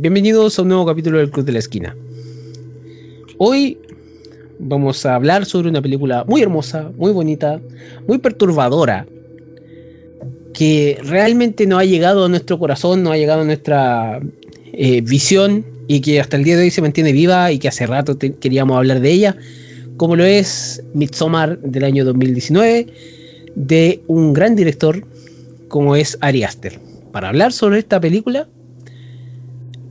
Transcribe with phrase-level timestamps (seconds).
[0.00, 1.94] Bienvenidos a un nuevo capítulo del Club de la Esquina.
[3.36, 3.76] Hoy
[4.58, 7.60] vamos a hablar sobre una película muy hermosa, muy bonita,
[8.08, 9.06] muy perturbadora,
[10.54, 14.22] que realmente no ha llegado a nuestro corazón, no ha llegado a nuestra
[14.72, 17.86] eh, visión y que hasta el día de hoy se mantiene viva y que hace
[17.86, 19.36] rato queríamos hablar de ella,
[19.98, 22.86] como lo es Midsommar del año 2019,
[23.54, 25.04] de un gran director
[25.68, 26.80] como es Ari Aster.
[27.12, 28.48] Para hablar sobre esta película,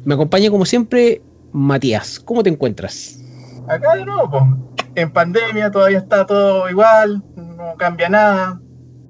[0.10, 2.20] me acompaña como siempre Matías.
[2.20, 3.20] ¿Cómo te encuentras?
[3.68, 4.58] Acá de nuevo,
[4.96, 8.60] en pandemia todavía está todo igual, no cambia nada,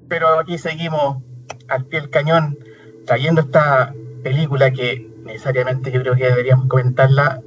[0.08, 1.22] pero aquí seguimos
[1.68, 2.58] al pie del cañón
[3.06, 7.40] trayendo esta película que necesariamente yo creo que deberíamos comentarla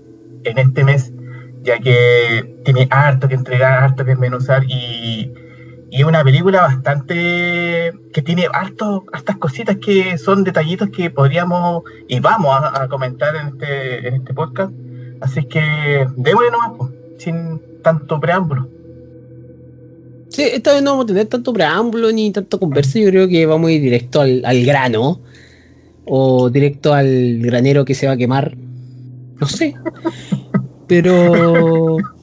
[0.45, 1.13] en este mes,
[1.61, 5.31] ya que tiene harto que entregar, harto que desmenuzar y
[5.93, 11.83] y es una película bastante que tiene harto, hartas cositas que son detallitos que podríamos
[12.07, 14.73] y vamos a, comentar en este, en este podcast.
[15.21, 18.67] Así que démosle nomás, pues, sin tanto preámbulo.
[20.29, 22.97] Sí, esta vez no vamos a tener tanto preámbulo ni tanto conversa.
[22.97, 25.21] Yo creo que vamos a ir directo al, al grano.
[26.05, 28.57] O directo al granero que se va a quemar.
[29.39, 29.75] No sé.
[30.87, 31.97] Pero.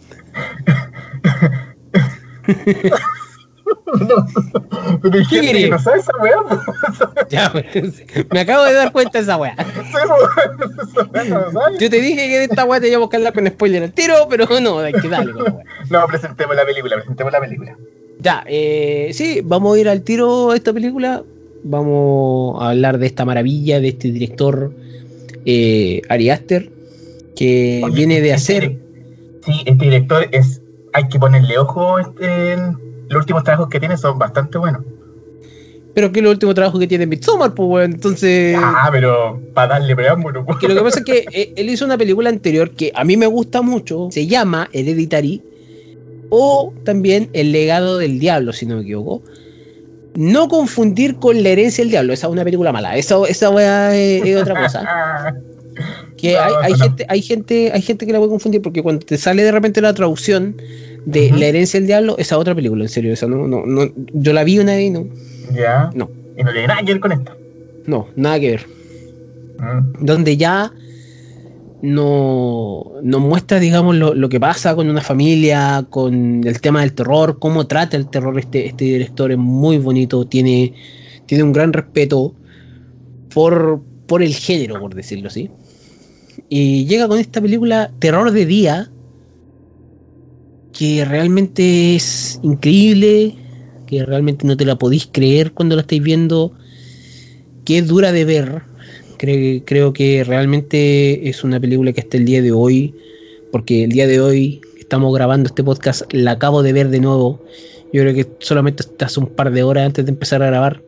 [5.03, 6.37] pero ¿Qué no sabe esa weá?
[7.31, 7.53] ya,
[8.31, 9.57] me acabo de dar cuenta de esa weá.
[11.81, 14.15] Yo te dije que de esta weá te iba a buscarla con spoiler al tiro,
[14.29, 15.65] pero no, hay que darle con la weá.
[15.91, 17.77] No, presentemos la película, presentemos la película.
[18.19, 21.23] Ya, eh, sí, vamos a ir al tiro a esta película.
[21.63, 24.73] Vamos a hablar de esta maravilla, de este director
[25.45, 26.71] eh, Ari Aster,
[27.37, 28.77] que viene de este hacer.
[29.45, 30.63] Sí, este director es.
[30.93, 32.57] Hay que ponerle ojo este,
[33.11, 34.83] los últimos trabajos que tiene son bastante buenos.
[35.95, 38.57] Pero que los últimos trabajos que tiene Midsommar, pues, bueno, entonces.
[38.57, 40.59] Ah, pero para darle preámbulo, pues.
[40.59, 43.17] Que lo que pasa es que eh, él hizo una película anterior que a mí
[43.17, 45.43] me gusta mucho, se llama Hereditary,
[46.31, 49.23] o también El legado del diablo, si no me equivoco.
[50.15, 54.37] No confundir con La herencia del diablo, esa es una película mala, esa, esa es,
[54.37, 55.35] otra cosa.
[56.17, 59.17] que hay, hay gente, hay gente, hay gente que la puede confundir porque cuando te
[59.17, 60.57] sale de repente la traducción
[61.05, 64.33] de La herencia del diablo, esa otra película, en serio, esa no, no, no, yo
[64.33, 65.07] la vi una vez y no.
[65.53, 65.91] Ya.
[65.95, 66.11] No.
[66.37, 67.37] Y no tiene nada que ver con esta.
[67.87, 68.67] No, nada que ver.
[69.59, 70.05] Mm.
[70.05, 70.73] Donde ya
[71.83, 77.39] no, nos muestra, digamos, lo, que pasa con una familia, con el tema del terror,
[77.39, 80.75] cómo trata el terror este, este director, es muy bonito, tiene,
[81.27, 82.35] tiene un gran respeto
[83.33, 85.51] por, por el género, por decirlo así.
[86.49, 88.91] Y llega con esta película Terror de Día,
[90.73, 93.35] que realmente es increíble,
[93.87, 96.53] que realmente no te la podéis creer cuando la estáis viendo,
[97.65, 98.63] que es dura de ver.
[99.19, 102.95] Creo, creo que realmente es una película que hasta el día de hoy,
[103.53, 107.45] porque el día de hoy estamos grabando este podcast, la acabo de ver de nuevo.
[107.93, 110.83] Yo creo que solamente hace un par de horas antes de empezar a grabar.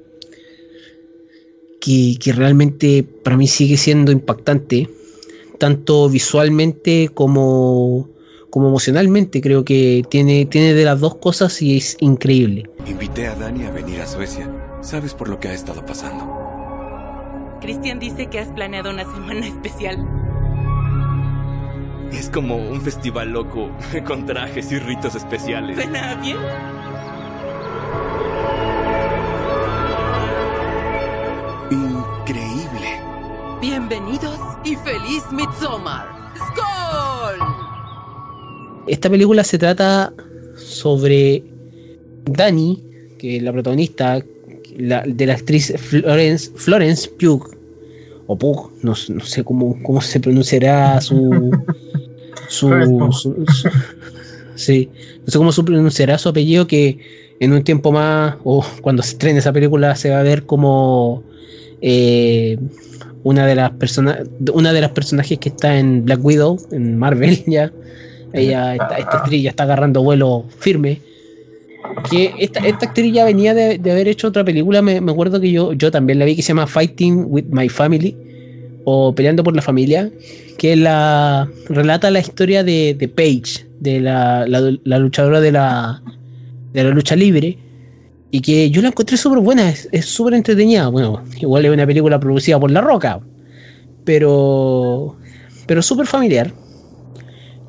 [1.80, 4.88] Que, que realmente para mí sigue siendo impactante,
[5.58, 8.08] tanto visualmente como
[8.52, 9.40] como emocionalmente.
[9.40, 12.70] Creo que tiene, tiene de las dos cosas y es increíble.
[12.86, 14.48] Invité a Dani a venir a Suecia.
[14.82, 17.58] Sabes por lo que ha estado pasando.
[17.62, 20.06] Cristian dice que has planeado una semana especial.
[22.12, 23.70] Es como un festival loco,
[24.06, 25.76] con trajes y ritos especiales.
[25.76, 26.36] ¿Suena bien?
[31.70, 33.00] Increíble.
[33.62, 36.06] Bienvenidos y feliz Midsommar.
[36.36, 37.41] ¡Skol!
[38.86, 40.12] Esta película se trata
[40.56, 41.42] sobre
[42.24, 42.82] Dani,
[43.18, 44.22] que es la protagonista
[44.76, 47.44] de la actriz Florence, Florence Pugh,
[48.26, 51.50] o Pugh, no, sé cómo, cómo se pronunciará su,
[52.48, 52.68] su,
[54.54, 54.88] sí,
[55.24, 56.98] no sé cómo se pronunciará su apellido, que
[57.40, 61.22] en un tiempo más, o cuando se estrene esa película, se va a ver como
[61.80, 62.58] eh,
[63.24, 64.20] una de las personas,
[64.52, 67.72] una de las personajes que está en Black Widow, en Marvel ya.
[68.32, 71.00] Ella, esta, esta actriz ya está agarrando vuelo firme.
[72.10, 75.72] Que esta, esta actriz ya venía de, haber hecho otra película, me, acuerdo que yo,
[75.72, 78.16] yo también la vi que se llama Fighting with My Family
[78.84, 80.10] o Peleando por la Familia,
[80.58, 86.02] que la relata la historia de, de Paige, de la, la, luchadora de la,
[86.72, 87.58] de la lucha libre,
[88.30, 90.88] y que yo la encontré súper buena, es súper entretenida.
[90.88, 93.20] Bueno, igual es una película producida por La Roca,
[94.04, 95.16] pero,
[95.66, 96.52] pero súper familiar.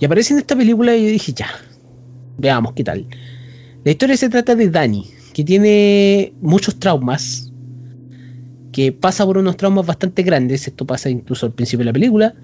[0.03, 1.47] Y aparece en esta película y yo dije, ya,
[2.38, 3.07] veamos qué tal.
[3.85, 7.53] La historia se trata de Dani, que tiene muchos traumas,
[8.73, 12.35] que pasa por unos traumas bastante grandes, esto pasa incluso al principio de la película,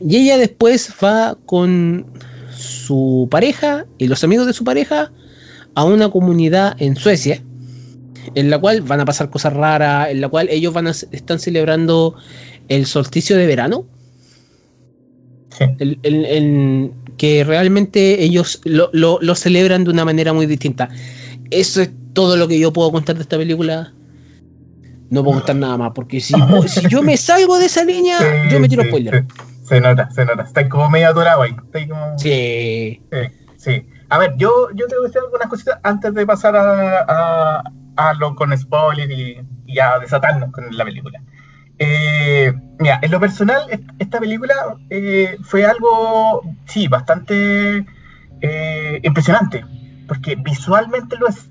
[0.00, 2.06] Y ella después va con
[2.56, 5.12] su pareja y los amigos de su pareja
[5.74, 7.42] a una comunidad en Suecia,
[8.34, 11.38] en la cual van a pasar cosas raras, en la cual ellos van a, están
[11.38, 12.16] celebrando
[12.68, 13.84] el solsticio de verano.
[15.56, 15.64] Sí.
[15.78, 20.88] El- el- el- que realmente ellos lo, lo- lo celebran de una manera muy distinta.
[21.50, 23.92] Eso es todo lo que yo puedo contar de esta película.
[25.10, 26.34] No puedo contar nada más, porque si,
[26.66, 29.24] si yo me salgo de esa línea, Sí, yo me tiro sí, spoiler.
[29.68, 30.42] Se nota, se nota.
[30.42, 31.52] Está como medio atorado ahí.
[31.52, 32.18] Está ahí como...
[32.18, 33.00] Sí.
[33.12, 33.18] Sí,
[33.56, 33.86] sí.
[34.08, 37.62] A ver, yo, yo tengo que decir algunas cositas antes de pasar a, a,
[37.96, 41.22] a lo con spoiler y, y a desatarnos con la película.
[41.86, 44.54] Eh, mira, en lo personal, est- esta película
[44.88, 47.84] eh, fue algo, sí, bastante
[48.40, 49.64] eh, impresionante,
[50.08, 51.50] porque visualmente lo es.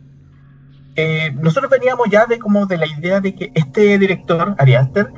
[0.95, 5.11] Eh, nosotros veníamos ya de como de la idea de que este director, Ari Aster,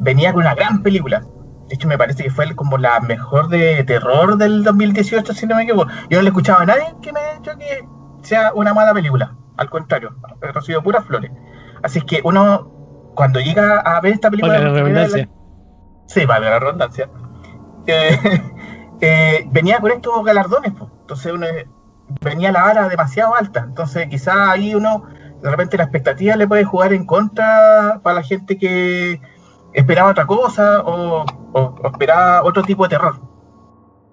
[0.00, 1.20] venía con una gran película.
[1.68, 5.56] De hecho, me parece que fue como la mejor de terror del 2018, si no
[5.56, 5.90] me equivoco.
[6.10, 7.84] Yo no le escuchaba a nadie que me haya dicho que
[8.22, 9.34] sea una mala película.
[9.58, 11.30] Al contrario, he recibido puras flores.
[11.82, 12.70] Así que uno,
[13.14, 14.54] cuando llega a ver esta película...
[14.54, 15.28] Para la redundancia.
[16.06, 17.08] Sí, vale la redundancia.
[17.86, 18.18] Eh,
[19.00, 20.90] eh, venía con estos galardones, pues.
[21.00, 21.68] entonces uno eh,
[22.20, 23.60] venía la vara demasiado alta.
[23.60, 25.04] Entonces, quizás ahí uno,
[25.42, 29.20] de repente, la expectativa le puede jugar en contra para la gente que
[29.72, 33.20] esperaba otra cosa o, o- o esperaba otro tipo de terror.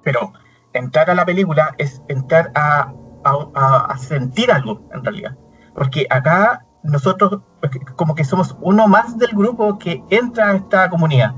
[0.03, 0.31] Pero
[0.73, 2.93] entrar a la película es entrar a,
[3.25, 5.35] a- a- a sentir algo, en realidad.
[5.75, 10.89] Porque acá nosotros, pues, como que somos uno más del grupo que entra a esta
[10.89, 11.33] comunidad.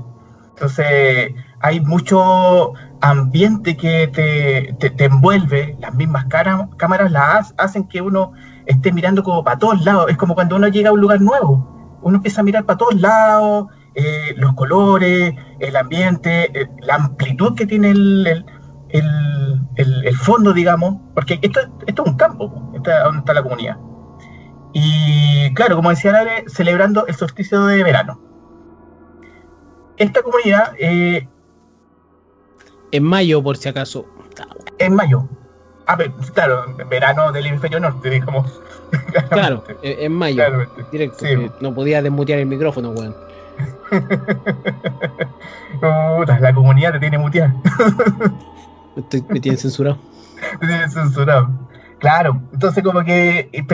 [0.50, 7.64] Entonces, hay mucho ambiente que te, te- te envuelve, las mismas cara- cámaras las ha-
[7.64, 8.32] hacen que uno
[8.66, 10.06] esté mirando como para todos lados.
[10.08, 13.00] Es como cuando uno llega a un lugar nuevo, uno empieza a mirar para todos
[13.00, 18.46] lados, eh, los colores, el ambiente, eh, la amplitud que tiene el, el-
[18.90, 23.34] el- el- el fondo, digamos, porque esto, esto es un campo, po, esta- donde está
[23.34, 23.76] la comunidad.
[24.72, 28.20] Y claro, como decía Lare, celebrando el solsticio de verano.
[29.98, 31.28] Esta comunidad eh,
[32.90, 34.06] En mayo, por si acaso.
[34.78, 35.28] en mayo.
[35.86, 38.60] Ah, pero, claro, verano del hemisferio norte, digamos.
[39.30, 40.36] Claro, en en mayo.
[40.36, 40.84] Claramente.
[40.90, 41.26] Directo.
[41.26, 41.50] Sí.
[41.60, 43.14] No podía desmutear el micrófono, weón.
[45.80, 47.52] Puta, la comunidad te tiene muteado.
[48.96, 49.98] Estoy- me tienen censurado.
[50.60, 51.48] te tiene censurado.
[52.02, 53.64] Claro, entonces como que eh,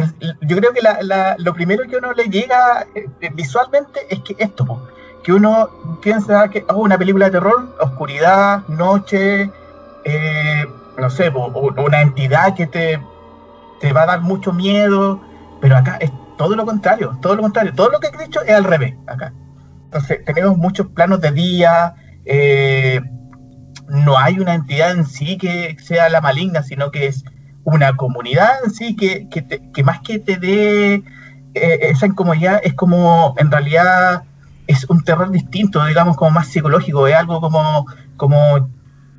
[0.42, 4.36] yo creo que la- lo primero que uno le llega eh, eh, visualmente es que
[4.38, 4.86] esto,
[5.24, 5.70] que uno
[6.02, 9.50] piensa que oh, una película de terror, oscuridad, noche,
[10.04, 10.66] eh,
[10.98, 13.00] no sé, una entidad que te,
[13.80, 15.22] te va a dar mucho miedo,
[15.62, 18.54] pero acá es todo lo contrario, todo lo contrario, todo lo que he dicho es
[18.54, 19.32] al revés acá.
[19.84, 21.94] Entonces tenemos muchos planos de día,
[22.26, 23.00] eh,
[23.88, 27.24] no hay una entidad en sí que sea la maligna, sino que es
[27.74, 30.94] una comunidad en sí que, que, te- que más que te dé
[31.54, 34.22] eh, esa incomodidad, es como en realidad
[34.66, 37.86] es un terror distinto, digamos, como más psicológico, es algo como,
[38.16, 38.68] como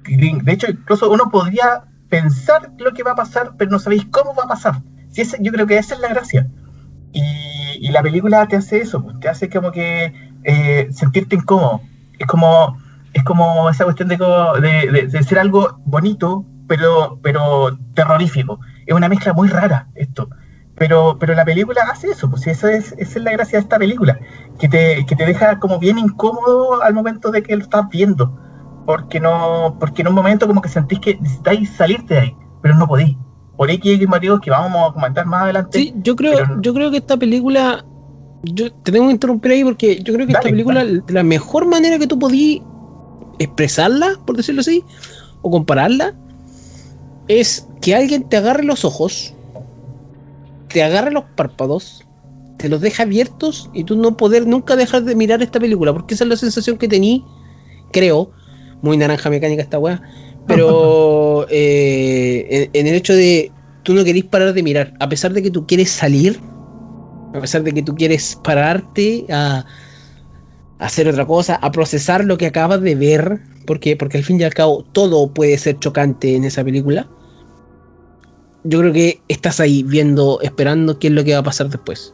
[0.05, 4.33] de hecho, incluso uno podría pensar lo que va a pasar, pero no sabéis cómo
[4.35, 4.81] va a pasar.
[5.11, 6.47] Si ese, yo creo que esa es la gracia.
[7.11, 7.21] Y,
[7.81, 11.81] y la película te hace eso, pues, te hace como que eh, sentirte incómodo.
[12.17, 12.77] Es como,
[13.13, 18.59] es como esa cuestión de, de, de- de ser algo bonito, pero, pero terrorífico.
[18.85, 20.29] Es una mezcla muy rara esto.
[20.75, 23.77] Pero, pero la película hace eso, pues esa es, esa es la gracia de esta
[23.77, 24.17] película,
[24.57, 28.39] que te, que te deja como bien incómodo al momento de que lo estás viendo.
[28.85, 32.75] Porque no, porque en un momento como que sentís que necesitáis salirte de ahí, pero
[32.75, 33.17] no podéis.
[33.57, 35.77] Por ahí que hay motivos que vamos a comentar más adelante.
[35.77, 37.83] Sí, yo creo, yo creo que esta película.
[38.43, 41.23] Yo te tengo que interrumpir ahí porque yo creo que esta Dale, película, de la
[41.23, 42.63] mejor manera que tú podías
[43.37, 44.85] expresarla, por decirlo así,
[45.41, 46.15] o compararla,
[47.29, 49.33] es que alguien te agarre los ojos,
[50.67, 52.05] te agarre los párpados,
[52.57, 56.15] te los deja abiertos y tú no poder nunca dejar de mirar esta película, porque
[56.15, 57.23] esa es la sensación que tení,
[57.93, 58.31] creo,
[58.81, 60.01] muy naranja mecánica esta weá,
[60.47, 63.51] pero eh, en, en el hecho de
[63.83, 66.39] tú no querés parar de mirar, a pesar de que tú quieres salir,
[67.35, 69.65] a pesar de que tú quieres pararte a,
[70.79, 74.41] a hacer otra cosa, a procesar lo que acabas de ver, porque, porque al fin
[74.41, 77.07] y al cabo todo puede ser chocante en esa película.
[78.63, 82.13] Yo creo que estás ahí viendo, esperando qué es lo que va a pasar después.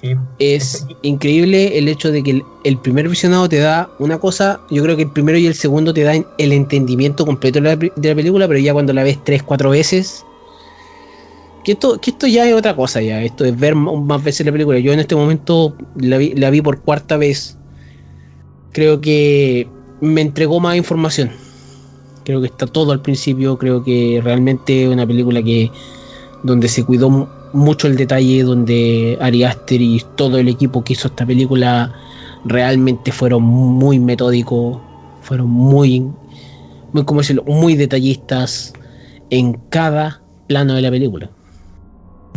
[0.00, 0.14] Sí.
[0.38, 4.82] Es increíble el hecho de que el, el primer visionado te da una cosa, yo
[4.82, 8.08] creo que el primero y el segundo te dan el entendimiento completo de la, de
[8.08, 10.22] la película, pero ya cuando la ves tres, cuatro veces,
[11.66, 14.52] que esto, que esto ya es otra cosa ya, esto es ver más veces la
[14.52, 14.78] película.
[14.78, 17.56] Yo en este momento la vi, la vi por cuarta vez,
[18.70, 19.66] creo que
[20.00, 21.32] me entregó más información,
[22.26, 23.56] Creo que está todo al principio.
[23.56, 25.70] Creo que realmente una película que
[26.42, 30.94] donde se cuidó mu- mucho el detalle, donde Ari Aster y todo el equipo que
[30.94, 31.94] hizo esta película
[32.44, 34.78] realmente fueron muy metódicos,
[35.22, 36.00] fueron muy,
[36.92, 37.44] muy ¿cómo decirlo?
[37.44, 38.72] muy detallistas
[39.30, 41.30] en cada plano de la película.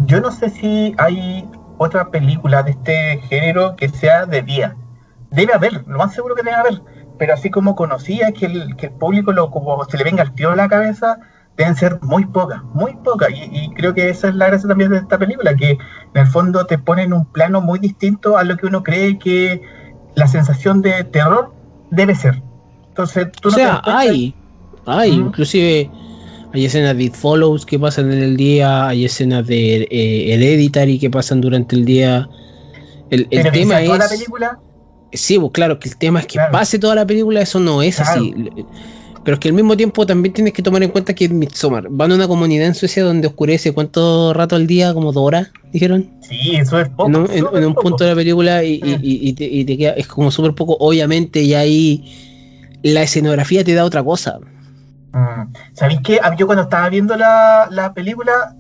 [0.06, 1.46] Yo no sé si hay
[1.80, 4.76] otra película de este género que sea de día.
[5.32, 6.82] Debe haber, lo más seguro que debe haber.
[7.20, 10.34] Pero así como conocía que el, que el público lo, como se le venga el
[10.34, 11.20] tío a la cabeza,
[11.58, 13.30] deben ser muy pocas, muy pocas.
[13.32, 15.78] Y, y creo que esa es la gracia también de esta película, que en
[16.16, 19.62] el fondo te pone en un plano muy distinto a lo que uno cree que
[20.16, 21.54] la sensación de terror
[21.92, 22.42] debe ser.
[22.88, 24.34] Entonces, tú O no te sea, cuenta- hay,
[24.86, 25.92] hay, inclusive
[26.54, 30.98] hay escenas de It Follows que pasan en el día, hay escenas de eh, Hereditary
[31.00, 32.30] que pasan durante el día.
[33.10, 34.12] El, el tema toda la es.
[34.12, 34.60] película,
[35.12, 36.52] Sí, pues claro, que el tema es que Claro.
[36.52, 38.22] pase toda la película, eso no es Claro.
[38.22, 38.34] así.
[39.24, 41.88] Pero es que al mismo tiempo también tienes que tomar en cuenta que Midsommar.
[41.90, 45.50] Van a una comunidad en Suecia donde oscurece cuánto rato al día, como dos horas,
[45.74, 46.10] dijeron.
[46.22, 47.08] sí, eso es poco.
[47.10, 47.90] en un, en- súper en un poco.
[47.90, 49.00] punto de la película y, y- Mm.
[49.02, 50.78] y- te, y te queda, es como súper poco.
[50.80, 52.04] Obviamente, y ahí
[52.84, 54.40] la escenografía te da otra cosa.
[55.12, 55.54] Mm.
[55.74, 56.20] ¿Sabéis qué?
[56.24, 58.56] A mí Yo cuando estaba viendo la, la película,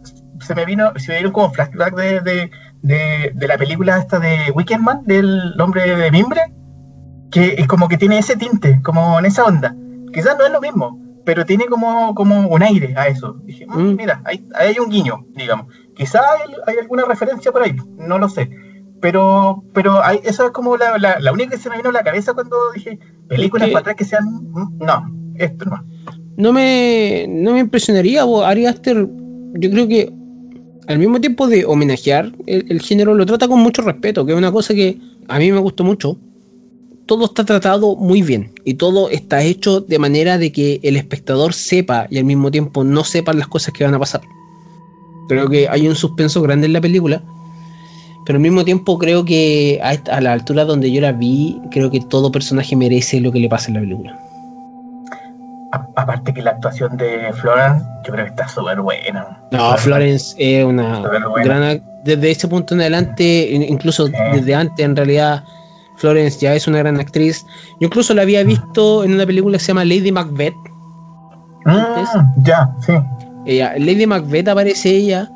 [0.46, 4.20] se me vino, se me dieron como flashback de, de, de, de la película esta
[4.20, 6.42] de Weekend Man, del hombre de mimbre,
[7.32, 9.76] que es como que tiene ese tinte, como en esa onda.
[10.14, 13.34] Quizás no es lo mismo, pero tiene como, como un aire a eso.
[13.44, 13.96] Dije, mm, Mm.
[13.96, 15.68] mira, ahí, ahí hay un guiño, digamos.
[15.96, 18.50] Quizás hay, hay alguna referencia por ahí, no lo sé.
[19.02, 21.94] Pero, pero hay, eso es como la, la, la única que se me vino a
[21.94, 24.26] la cabeza cuando dije películas que- para atrás que sean.
[24.52, 25.84] mm, No, esto no.
[26.36, 29.08] No me, no me impresionaría, Ari Aster,
[29.54, 30.14] yo creo que
[30.90, 34.52] al mismo tiempo de homenajear el, género, lo trata con mucho respeto, que es una
[34.52, 36.18] cosa que a mí me gustó mucho.
[37.06, 41.54] Todo está tratado muy bien y todo está hecho de manera de que el espectador
[41.54, 44.22] sepa y al mismo tiempo no sepa las cosas que van a pasar.
[45.28, 47.22] Creo que hay un suspenso grande en la película,
[48.26, 52.00] pero al mismo tiempo creo que a la altura donde yo la vi, creo que
[52.00, 54.29] todo personaje merece lo que le pasa en la película.
[55.72, 59.40] A- aparte que la actuación de Florence, yo creo que está súper buena.
[59.52, 61.02] No, Florence es una
[61.44, 64.14] gran desde ese punto en adelante, in- incluso Sí.
[64.34, 65.44] desde antes en realidad,
[65.98, 67.46] Florence ya es una gran actriz.
[67.80, 70.56] Yo incluso la había visto en una película que se llama Lady Macbeth.
[71.66, 72.94] Mm, ya, sí.
[73.46, 75.30] Ella, Lady Macbeth aparece ella,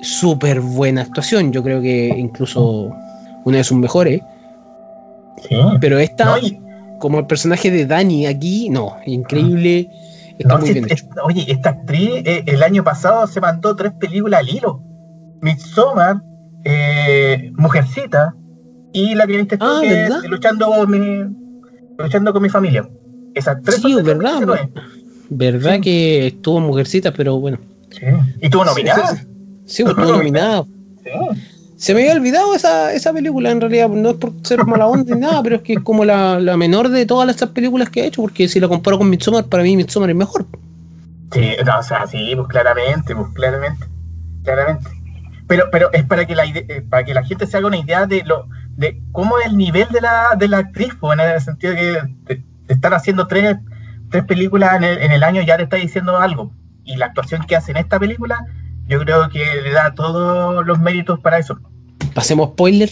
[0.00, 2.90] súper buena actuación, yo creo que incluso
[3.44, 4.22] una de sus mejores.
[5.48, 5.56] sí.
[5.80, 6.58] Pero esta, No, y-
[6.98, 9.88] como el personaje de Dani aquí, no, increíble,
[10.38, 11.06] está no, muy bien hecho.
[11.24, 14.82] oye, esta actriz eh, el año pasado se mandó tres películas al hilo.
[15.40, 16.22] Midsommar,
[16.64, 18.34] eh, Mujercita
[18.92, 20.24] y la que viste Ah, que ¿verdad?
[20.24, 21.36] es luchando con mi,
[21.98, 22.88] luchando con mi familia.
[23.34, 24.40] Esas tres Sí, ¿verdad?
[24.40, 24.70] 2019.
[25.28, 25.80] Verdad Sí.
[25.82, 27.58] que estuvo Mujercita, pero bueno.
[27.90, 28.06] Sí.
[28.40, 29.14] Y tuvo nominada.
[29.66, 30.64] Sí, estuvo nominada.
[31.04, 31.10] Sí.
[31.76, 35.14] Se me había olvidado esa, esa película en realidad, no es por ser mala onda
[35.14, 38.02] ni nada, pero es que es como la, la menor de todas estas películas que
[38.02, 40.46] ha hecho, porque si la comparo con Midsommar, para mí Midsommar es mejor.
[41.32, 43.86] Sí, o sea, sí, pues claramente, pues claramente,
[44.42, 44.90] claramente.
[45.46, 48.06] Pero, pero es para que la eh, para que la gente se haga una idea
[48.06, 51.40] de lo, de cómo es el nivel de la, de la actriz, pues, en el
[51.40, 53.56] sentido de que estar haciendo tres,
[54.10, 56.52] tres películas en el, en el año ya te está diciendo algo.
[56.84, 58.44] Y la actuación que hace en esta película,
[58.88, 61.58] yo creo que le da todos los méritos para eso.
[62.14, 62.90] Pasemos spoiler.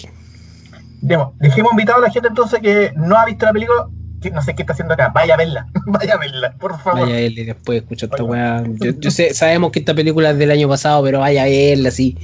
[1.00, 3.88] Demos, dejemos invitado a la gente entonces que no ha visto la película,
[4.22, 7.02] que no sé qué está haciendo acá, vaya a verla, vaya a verla, por favor.
[7.02, 8.64] Vaya a verla y después escucha esta weá.
[8.80, 11.90] Yo, yo sé, sabemos que esta película es del año pasado, pero vaya a verla,
[11.90, 12.16] sí.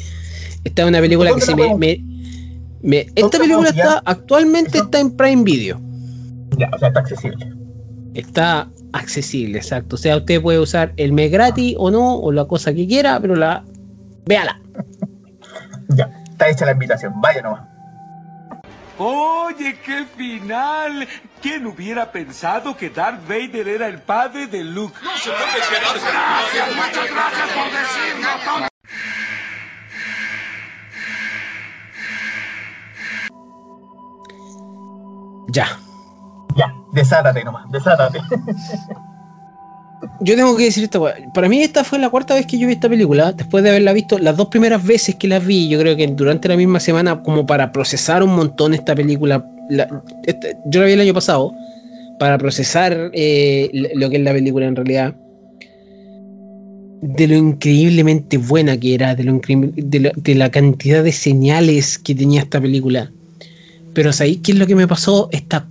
[0.65, 2.01] Esta es una película que ¿Dónde se me, me-
[2.83, 5.81] me- ¿Dónde Esta la película está actualmente está en Prime Video.
[6.59, 7.47] Ya, o sea, está accesible.
[8.15, 9.97] Está accesible, exacto.
[9.97, 13.19] O sea, usted puede usar el mes gratis o no, o la cosa que quiera,
[13.21, 13.65] pero la.
[14.27, 14.61] Véala.
[15.93, 17.63] Ya, está hecha la invitación, vaya nomás.
[18.97, 21.09] Oye, qué final.
[21.43, 24.95] ¿Quién hubiera pensado que Darth Vader era el padre de Luke?
[35.53, 35.67] Ya.
[35.67, 35.81] Ya,
[36.93, 38.19] desátate nomás, desátate.
[40.21, 40.99] Yo tengo que decir esta.
[41.35, 43.33] Para mí esta fue la cuarta vez que yo vi esta película.
[43.33, 46.49] Después de haberla visto las dos primeras veces que la vi, yo creo que durante
[46.49, 49.47] la misma semana, como para procesar un montón esta película.
[49.69, 51.53] la- esta- yo la vi el año pasado.
[52.19, 55.15] Para procesar eh, lo que es la película en realidad.
[57.03, 62.15] De lo increíblemente buena que era, de, lo de, de la cantidad de señales que
[62.15, 63.11] tenía esta película.
[63.95, 65.69] Pero ¿sabéis qué es lo que me pasó esta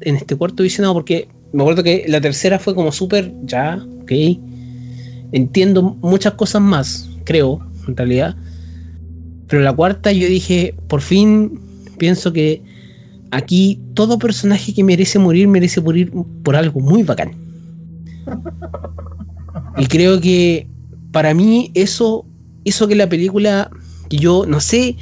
[0.00, 0.94] en este cuarto visionado?
[0.94, 4.12] Porque me acuerdo que la tercera fue como súper, ya, ok.
[5.32, 8.36] Entiendo muchas cosas más, creo, en realidad.
[9.48, 11.60] Pero la cuarta yo dije, por fin
[11.98, 12.62] pienso que
[13.30, 16.12] aquí todo personaje que merece morir merece morir
[16.42, 17.32] por algo muy bacán.
[19.76, 20.68] Y creo que
[21.12, 22.24] para mí eso,
[22.64, 23.70] eso que la película,
[24.08, 24.96] que yo no sé,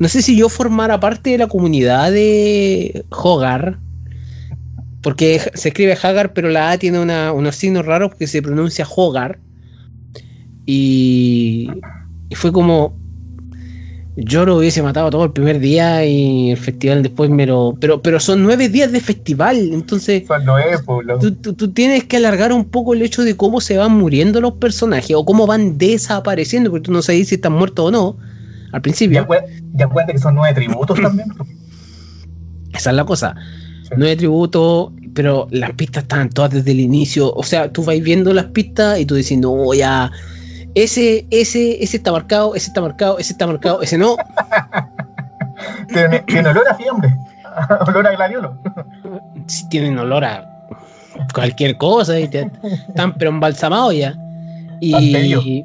[0.00, 3.78] no sé si yo formara parte de la comunidad de Hogar,
[5.02, 9.40] porque se escribe Hagar, pero la A tiene unos signos raros porque se pronuncia Hogar.
[10.64, 11.68] Y,
[12.30, 12.98] y fue como,
[14.16, 17.76] yo lo hubiese matado todo el primer día y el festival después me lo.
[17.78, 20.22] Pero, pero son nueve días de festival, entonces.
[21.20, 24.54] tú, tú, tienes que alargar un poco el hecho de cómo se van muriendo los
[24.54, 28.16] personajes o cómo van desapareciendo, porque tú no sabes si están muertos o no
[28.72, 29.26] al principio.
[29.74, 31.32] Ya cuenta que son nueve tributos también.
[32.72, 33.34] Esa es la cosa.
[33.96, 37.32] Nueve tributos, pero las pistas están todas desde el inicio.
[37.34, 40.10] O sea, tú vas viendo las pistas y tú dices, no, ya
[40.74, 44.16] ese, ese, ese está marcado, ese está marcado, ese está marcado, ese no.
[46.26, 47.14] tiene, olor a fiambre,
[47.88, 48.56] olor a gladiolo.
[49.46, 50.46] Sí, tienen olor a
[51.34, 54.14] cualquier cosa, y están pero embalsamados ya.
[54.80, 55.64] Y,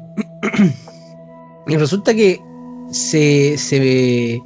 [1.68, 2.40] y resulta que
[2.90, 4.42] se, se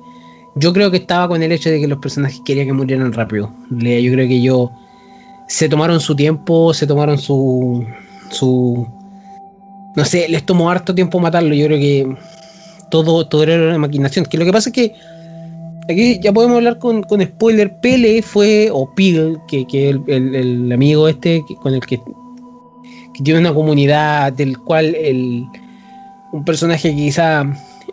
[0.54, 3.52] yo creo que estaba con el hecho de que los personajes querían que murieran rápido.
[3.70, 4.70] Yo creo que ellos
[5.48, 7.86] se tomaron su tiempo, se tomaron su,
[8.30, 8.86] su
[9.96, 11.54] no sé, les tomó harto tiempo matarlo.
[11.54, 12.16] Yo creo que
[12.90, 14.24] todo, todo era una maquinación.
[14.24, 14.94] Que lo que pasa es que
[15.88, 17.80] aquí ya podemos hablar con, spoiler.
[17.80, 23.40] Pele fue, o Pil, que, que el, el, amigo este con el que, que, tiene
[23.40, 25.46] una comunidad del cual el,
[26.32, 27.44] un personaje quizá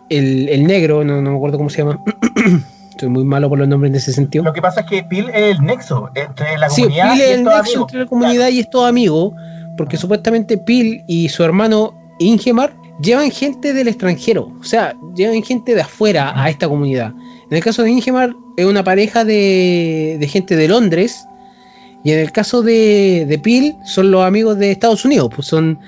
[0.08, 2.02] el, el negro, no, no me acuerdo cómo se llama.
[2.90, 4.44] Estoy muy malo por los nombres en ese sentido.
[4.44, 7.30] Lo que pasa es que Pil es el nexo entre la comunidad sí, Pil es
[7.30, 9.34] el nexo entre la comunidad y es todo amigo
[9.76, 15.76] porque supuestamente Pil y su hermano Ingemar llevan gente del extranjero, o sea, llevan gente
[15.76, 17.12] de afuera a esta comunidad.
[17.48, 21.24] En el caso de Ingemar es una pareja de, gente de Londres
[22.02, 25.78] y en el caso de, de Pil son los amigos de Estados Unidos, pues son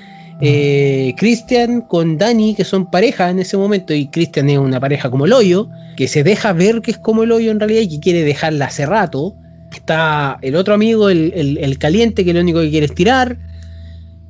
[0.40, 5.10] eh, Christian con Dani, que son pareja en ese momento, y Christian es una pareja
[5.10, 7.88] como el hoyo, que se deja ver que es como el hoyo en realidad y
[7.88, 9.34] que quiere dejarla hace rato.
[9.72, 13.38] Está el otro amigo, el, el caliente, que lo único que quiere es tirar.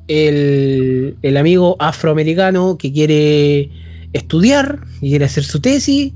[0.07, 3.69] El, amigo afroamericano que quiere
[4.11, 6.11] estudiar, que quiere hacer su tesis,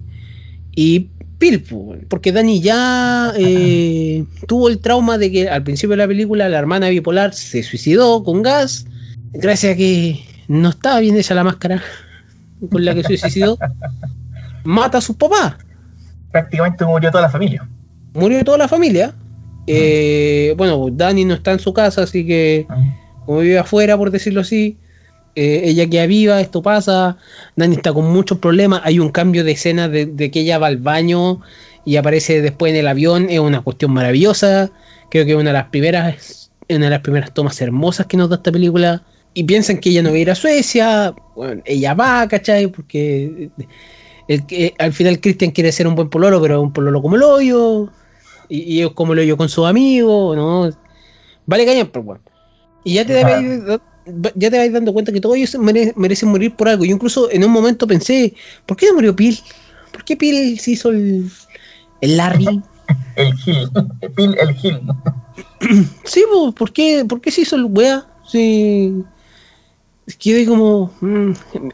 [0.76, 6.08] y Pilpu, porque Dani ya eh, tuvo el trauma de que al principio de la
[6.08, 8.86] película la hermana bipolar se suicidó con gas,
[9.34, 11.84] gracias a que no estaba bien ella la máscara
[12.72, 13.58] con la que se suicidó,
[14.64, 15.58] mata a su papá.
[16.32, 17.68] Prácticamente murió toda la familia.
[18.14, 19.14] Murió toda la familia.
[19.68, 22.68] Eh, bueno, Dani no está en su casa, así que
[23.26, 24.78] como vive afuera, por decirlo así.
[25.36, 27.18] Eh, ella queda viva, esto pasa.
[27.56, 28.82] Dani está con muchos problemas.
[28.84, 31.42] Hay un cambio de escena de, que ella va al baño
[31.84, 33.28] y aparece después en el avión.
[33.30, 34.72] Es una cuestión maravillosa.
[35.10, 38.30] Creo que es una de las primeras, una de las primeras tomas hermosas que nos
[38.30, 39.04] da esta película.
[39.36, 41.14] Y piensan que ella no va a ir a Suecia.
[41.36, 42.68] Bueno, ella va, ¿cachai?
[42.68, 43.52] Porque
[44.80, 47.90] al final Christian quiere ser un buen pololo, pero es un pololo como el hoyo.
[48.50, 50.72] Y, y es como el hoyo con su amigo, ¿no?
[51.46, 52.22] Vale cañón, pero bueno.
[52.84, 53.22] Y ya te,
[54.36, 55.58] ya te vais dando cuenta que todos ellos
[55.96, 56.86] merecen morir por algo.
[56.86, 58.34] Yo incluso en un momento pensé,
[58.66, 59.40] ¿por qué no murió Pil?
[59.92, 61.30] ¿Por qué Pil se hizo el,
[62.02, 62.62] el Larry?
[63.16, 63.70] el Gil,
[64.16, 64.82] Pil el Gil.
[66.04, 68.06] sí, pues, ¿por qué, ¿por qué se hizo el wea?
[68.28, 69.04] Sí.
[70.20, 71.32] Quedé como, mm,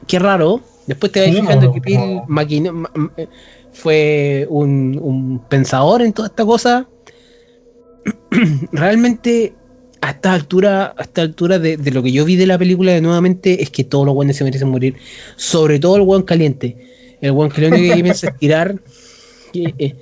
[0.07, 0.61] qué raro.
[0.87, 3.27] Después te vas fijando que Pil eh,
[3.73, 6.87] fue un, un pensador en toda esta cosa.
[8.71, 9.53] Realmente
[10.01, 13.01] a esta altura, a esta altura de, lo que yo vi de la película de
[13.01, 14.95] nuevamente es que todos los buenos se merecen morir.
[15.35, 16.77] Sobre todo el buen caliente.
[17.21, 18.75] El buen que lo único que piensa es tirar.
[19.53, 19.95] Eh,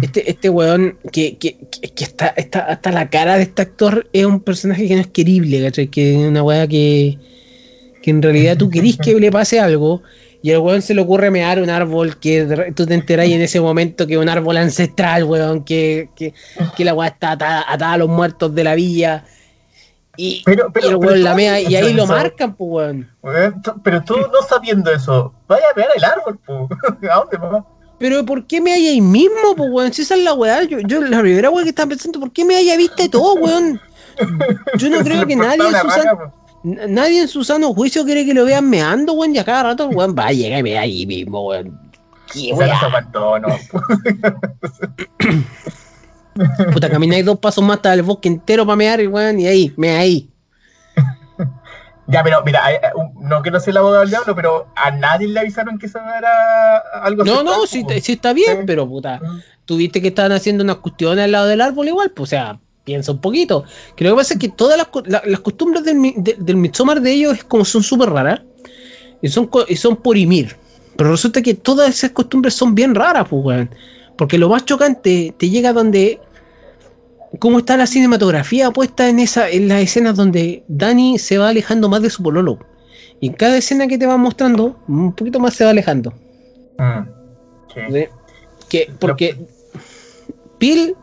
[0.00, 1.56] este, este weón que, que,
[1.94, 5.08] que, está, está, hasta la cara de este actor es un personaje que no es
[5.08, 5.88] querible, ¿cachai?
[5.88, 7.18] Que es una weá que,
[8.04, 10.02] que en realidad tú querís que le pase algo
[10.42, 13.62] y al weón se le ocurre mear un árbol que tú te enterás en ese
[13.62, 16.34] momento que es un árbol ancestral, weón, que, que,
[16.76, 19.24] que la weá está atada, a los muertos de la villa.
[20.18, 23.10] Y, pero, pero, y el weón la mea y ahí lo marcan, pues weón.
[23.82, 26.78] Pero tú no sabiendo eso, vaya a mear el árbol, pues.
[27.10, 27.64] ¿A dónde, mamá?
[27.98, 29.94] Pero ¿por qué me hay ahí mismo, pues weón?
[29.94, 32.44] Si esa es la weá, yo, yo la primera weá que estaba pensando, ¿por qué
[32.44, 33.80] me haya visto todo, weón?
[34.76, 38.34] Yo no creo que nadie en, su sano, nadie en su sano juicio quiere que
[38.34, 41.46] lo vean meando, weón, y a cada rato, weón, va, llega y me ahí mismo,
[41.48, 41.78] weón.
[42.32, 42.80] ¿Qué weá?
[43.12, 43.48] No,
[46.72, 49.90] Puta, camináis dos pasos más hasta el bosque entero para mear, weón, y ahí, me
[49.96, 50.28] ahí.
[52.06, 52.80] Ya, pero mira, eh,
[53.18, 56.76] no quiero ser la boda del diablo, pero a nadie le avisaron que eso era
[57.02, 58.62] algo No, no, sí, sí está bien, Sí.
[58.66, 59.40] pero puta, Mm.
[59.64, 63.12] tuviste que estaban haciendo unas cuestiones al lado del árbol igual, pues, o sea, piensa
[63.12, 63.64] un poquito.
[63.96, 66.56] Que lo que pasa es que todas las, co- la- las costumbres del, de- del
[66.56, 68.42] Midsommar de ellos es como son súper raras
[69.22, 70.56] y son, y son por Ymir.
[70.96, 73.70] Pero resulta que todas esas costumbres son bien raras, pues, weón.
[74.16, 76.20] Porque lo más chocante te llega donde.
[77.40, 81.88] ¿Cómo está la cinematografía puesta en, esa, en las escenas donde Dani se va alejando
[81.88, 82.60] más de su pololo?
[83.20, 86.12] Y en cada escena que te va mostrando, un poquito más se va alejando.
[87.74, 87.80] Sí.
[87.92, 88.04] ¿sí?
[88.68, 89.36] Que, porque
[90.60, 90.94] Bill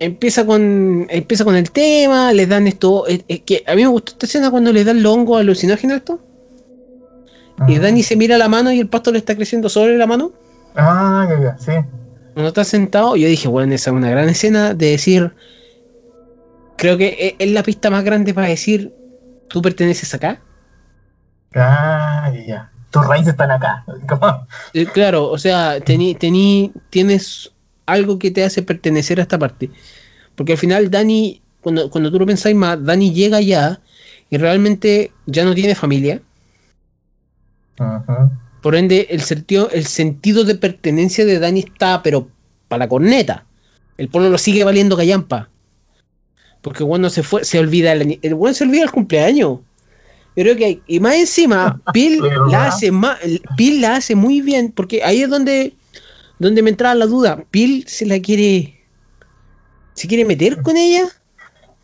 [0.00, 3.06] empieza con empieza con el tema, les dan esto.
[3.06, 5.96] Es, es que a mí me gustó esta escena cuando les dan los hongos alucinógenos
[5.98, 6.20] esto.
[7.66, 7.80] Y Mm.
[7.82, 10.32] Dani se mira la mano y el pasto le está creciendo sobre la mano.
[10.76, 11.72] Ah, ya, ya, sí.
[12.34, 15.34] Cuando está sentado, yo dije, bueno, esa es una gran escena de decir.
[16.76, 18.94] Creo que e- es la pista más grande para decir,
[19.48, 20.40] tú perteneces acá.
[21.54, 22.72] Ah, ya, ya.
[22.90, 23.84] Tus raíces están acá.
[24.74, 27.50] Eh, claro, o sea, tení, tení- tienes
[27.88, 29.70] algo que te hace pertenecer a esta parte.
[30.34, 33.80] Porque al final Dani, cuando, cuando tú lo pensáis más, Dani llega allá
[34.30, 36.22] y realmente ya no tiene familia.
[37.78, 38.30] Ujú.
[38.62, 42.28] Por ende, el sentido, el sentido de pertenencia de Dani está, pero
[42.68, 43.46] para la corneta.
[43.96, 45.48] El pueblo lo sigue valiendo callampa.
[46.60, 49.60] Porque cuando se fue, se olvida el, el bueno se olvida el cumpleaños.
[50.36, 52.20] Yo creo que hay- y más encima, Bill
[52.50, 53.18] la hace más,
[53.56, 55.74] Bill la hace muy bien, porque ahí es donde,
[56.38, 57.44] donde me entraba la duda.
[57.52, 58.80] Bill se la quiere,
[59.94, 61.04] se quiere meter con ella.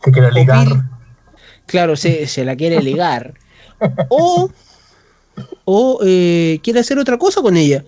[0.03, 0.67] Te quiero ligar.
[0.67, 0.83] Bill-
[1.67, 3.35] Claro, se, se la quiere ligar.
[4.11, 4.51] O,
[5.65, 7.83] o eh, quiere hacer otra cosa con ella.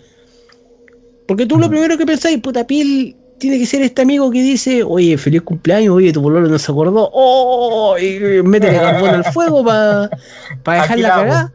[1.28, 4.82] Porque tú lo primero que pensáis, puta piel, tiene que ser este amigo que dice,
[4.82, 9.62] oye, feliz cumpleaños, oye, tu pololo no se acordó, oh, y métele carbón al fuego
[9.62, 10.04] para
[10.84, 11.22] Aquí dejarla la hago.
[11.24, 11.52] cagada.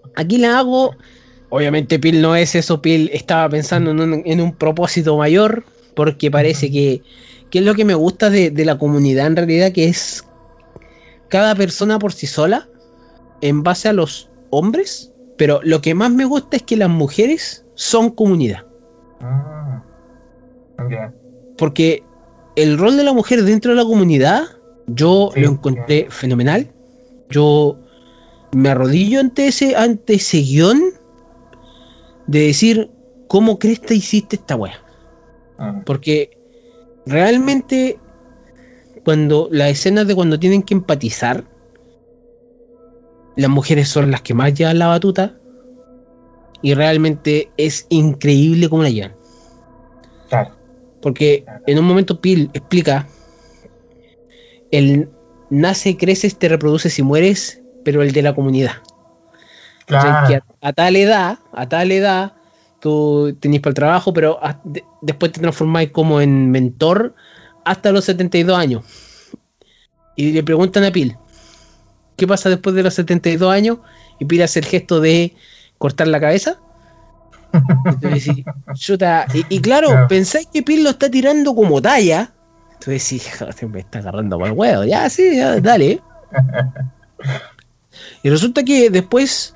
[0.14, 0.94] Aquí la hago.
[1.50, 6.30] Obviamente Pil no es eso, Pil estaba pensando en un, en un propósito mayor, porque
[6.30, 7.02] parece que,
[7.50, 10.24] que es lo que me gusta de, de la comunidad en realidad, que es
[11.28, 12.68] cada persona por sí sola,
[13.40, 17.64] en base a los hombres, pero lo que más me gusta es que las mujeres
[17.74, 18.64] son comunidad,
[19.20, 19.82] Ah,
[21.56, 22.04] porque
[22.56, 24.44] el rol de la mujer dentro de la comunidad,
[24.86, 26.70] yo Sí, lo encontré fenomenal,
[27.30, 27.78] yo
[28.52, 30.80] me arrodillo ante ese, ante ese guion
[32.28, 32.90] de decir,
[33.26, 34.80] ¿cómo crees que hiciste esta wea?
[35.58, 35.80] Mm.
[35.84, 36.38] Porque
[37.06, 37.98] realmente
[39.04, 41.44] cuando las escenas de cuando tienen que empatizar,
[43.36, 45.38] las mujeres son las que más llevan la batuta
[46.60, 49.16] y realmente es increíble cómo la llevan.
[50.28, 50.54] Claro.
[51.00, 53.06] Porque en un momento Pil explica,
[54.70, 55.08] el
[55.48, 58.72] nace, creces, te reproduces y mueres, pero el de la comunidad.
[59.88, 60.10] ¿Cachai?
[60.10, 60.26] Claro.
[60.28, 62.32] Que a, a tal edad, a tal edad,
[62.80, 67.14] tú tenés para el trabajo, pero a- de- después te transformáis como en mentor
[67.64, 68.84] hasta los 72 años.
[70.16, 71.16] Y le preguntan a Pil,
[72.16, 73.78] ¿qué pasa después de los 72 años?
[74.18, 75.34] Y Pil hace el gesto de
[75.78, 76.58] cortar la cabeza.
[78.74, 80.08] "Chuta", y, y claro, Claro.
[80.08, 82.32] pensáis que Pil lo está tirando como talla.
[82.84, 84.84] Tú decís, "Joder, me está agarrando por el huevo.
[84.84, 86.00] Ya, sí, ya, dale.
[88.22, 89.54] Y resulta que después,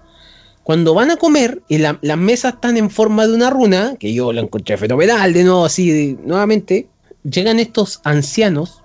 [0.62, 4.12] cuando van a comer y la- las mesas están en forma de una runa, que
[4.14, 6.88] yo la encontré fenomenal, de nuevo, así, de- nuevamente,
[7.25, 8.83] llegan estos ancianos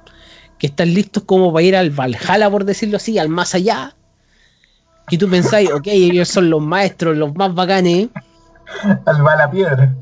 [0.57, 3.95] que están listos como para ir al Valhalla, por decirlo así, al más allá.
[5.09, 8.09] Y tú pensáis, ok, ellos son los maestros, los más bacanes.
[9.05, 9.95] Al la piedra.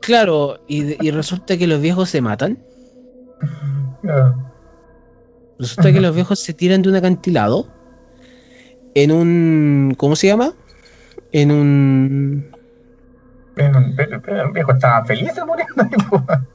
[0.00, 2.58] Claro, y, y resulta que los viejos se matan.
[4.00, 4.50] Claro.
[5.58, 7.68] Resulta que los viejos se tiran de un acantilado.
[8.94, 9.94] En un.
[9.98, 10.54] ¿Cómo se llama?
[11.32, 12.56] En un.
[13.54, 16.24] Pero, pero- pero el viejo estaba feliz muriendo.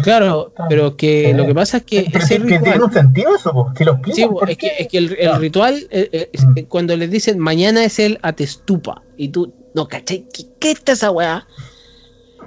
[0.00, 2.82] Claro, pero que lo que pasa es que Pero ese sí, que tiene ritual.
[2.84, 3.72] un sentido eso, po.
[3.76, 4.14] si lo explican.
[4.16, 5.38] Sí, po, ¿por es que, es que el, el Ah.
[5.38, 6.52] ritual, eh, eh, es- Mm.
[6.58, 10.28] eh, cuando les dicen mañana es el atestupa, y tú, no, ¿cachai?
[10.32, 11.48] ¿Qué, qué está esa weá?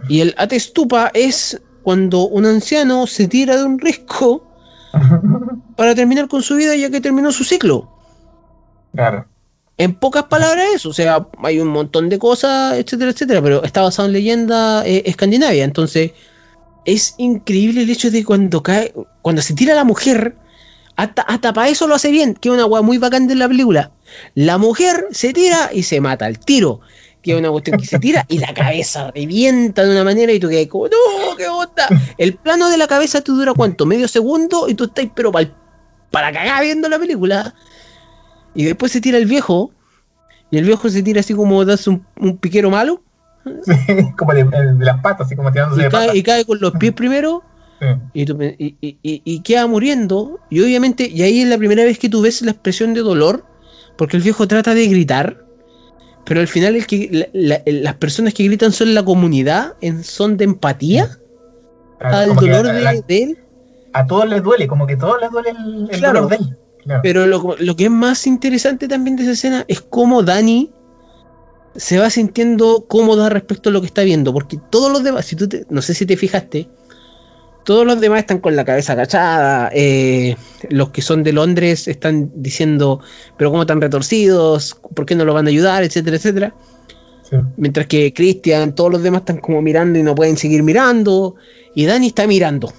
[0.07, 4.47] Y el atestupa es cuando un anciano se tira de un risco
[5.75, 7.89] para terminar con su vida ya que terminó su ciclo.
[8.95, 9.25] Claro.
[9.81, 13.81] En pocas palabras eso, o sea, hay un montón de cosas, etcétera, etcétera, pero está
[13.81, 16.11] basado en leyenda eh, escandinavia, entonces
[16.85, 20.35] es increíble el hecho de cuando cae, cuando se tira la mujer,
[20.95, 23.47] hasta, hasta para eso lo hace bien, que es una weá muy bacán de la
[23.47, 23.89] película.
[24.35, 26.81] La mujer se tira y se mata al tiro.
[27.23, 30.39] que es una cuestión que se tira y la cabeza revienta de una manera y
[30.39, 31.87] tú quedas como, no, qué onda.
[32.19, 35.49] El plano de la cabeza te dura cuánto, medio segundo y tú estás pero para,
[36.11, 37.55] para cagar viendo la película.
[38.55, 39.71] Y después se tira el viejo
[40.49, 43.01] y el viejo se tira así como das un, un piquero malo.
[43.63, 43.73] Sí,
[44.17, 46.15] como de, de las patas, así como tirándose Y de cae, patas.
[46.15, 47.43] y cae con los pies primero
[47.79, 47.87] Sí.
[48.13, 50.39] y, tú y- y- queda muriendo.
[50.51, 53.43] Y obviamente, y ahí es la primera vez que tú ves la expresión de dolor,
[53.97, 55.43] porque el viejo trata de gritar,
[56.23, 60.03] pero al final el que, la- la- las personas que gritan son la comunidad en
[60.03, 61.09] son de empatía
[61.99, 63.37] al que dolor a, de, la- de él.
[63.93, 66.21] a todos les duele, como que a todos les duele el, el Claro.
[66.21, 66.57] dolor de él.
[66.83, 66.99] Claro.
[67.03, 70.71] Pero lo, lo que es más interesante también de esa escena es cómo Dani
[71.75, 75.35] se va sintiendo cómoda respecto a lo que está viendo, porque todos los demás, si
[75.35, 76.67] tú te- no sé si te fijaste,
[77.63, 80.35] todos los demás están con la cabeza agachada, eh,
[80.69, 82.99] los que son de Londres están diciendo,
[83.37, 86.55] pero cómo están retorcidos, por qué no lo van a ayudar, etcétera, etcétera.
[87.29, 87.37] Sí.
[87.57, 91.35] Mientras que Christian, todos los demás están como mirando y no pueden seguir mirando.
[91.73, 92.73] Y Dani está mirando.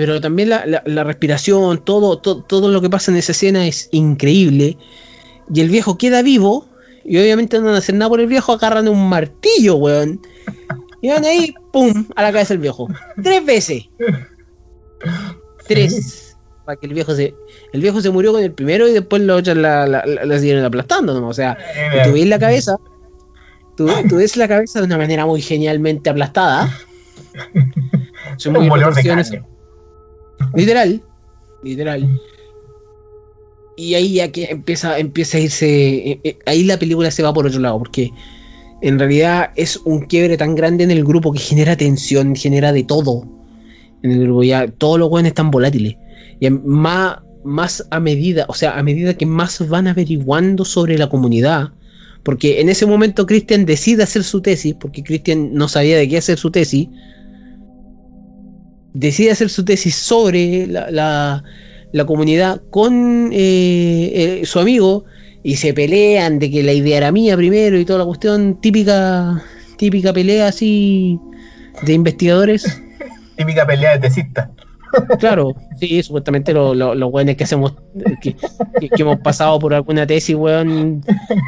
[0.00, 3.66] Pero también la, la- la respiración, todo, todo, todo lo que pasa en esa escena
[3.66, 4.78] es increíble.
[5.52, 6.66] Y el viejo queda vivo.
[7.04, 10.18] Y obviamente no van a hacer nada por el viejo, agarran un martillo, weón.
[11.02, 12.06] Y van ahí, ¡pum!
[12.16, 12.88] a la cabeza del viejo.
[13.22, 13.82] Tres veces.
[15.68, 16.36] Tres.
[16.64, 17.34] Para que el viejo se.
[17.74, 21.20] El viejo se murió con el primero y después los otros la, la, siguieron aplastando,
[21.20, 21.28] ¿no?
[21.28, 21.58] O sea,
[21.94, 22.76] y tú ves la cabeza,
[23.76, 26.74] tú, tú ves la cabeza de una manera muy genialmente aplastada.
[28.38, 28.68] Son muy
[29.30, 29.42] de.
[30.54, 31.02] Literal,
[31.62, 32.20] literal.
[33.76, 37.32] Y ahí ya que empieza, empieza a irse, eh, eh, ahí la película se va
[37.32, 38.10] por otro lado, porque
[38.82, 42.82] en realidad es un quiebre tan grande en el grupo que genera tensión, genera de
[42.82, 43.26] todo.
[44.02, 45.96] En el grupo ya todos los buenos están volátiles.
[46.40, 51.08] Y más, más a medida, o sea, a medida que más van averiguando sobre la
[51.08, 51.70] comunidad,
[52.22, 56.18] porque en ese momento Christian decide hacer su tesis, porque Christian no sabía de qué
[56.18, 56.88] hacer su tesis,
[58.94, 61.44] decide hacer su tesis sobre la, la-
[61.92, 65.04] la comunidad con eh, eh, su amigo
[65.42, 69.42] y se pelean de que la idea era mía primero y toda la cuestión típica
[69.76, 71.18] típica pelea así
[71.82, 72.80] de investigadores.
[73.36, 74.50] Típica pelea de tesista.
[75.18, 77.74] claro sí supuestamente lo- lo- los weones que hacemos
[78.20, 78.34] que,
[78.80, 81.02] que- que hemos pasado por alguna tesis weón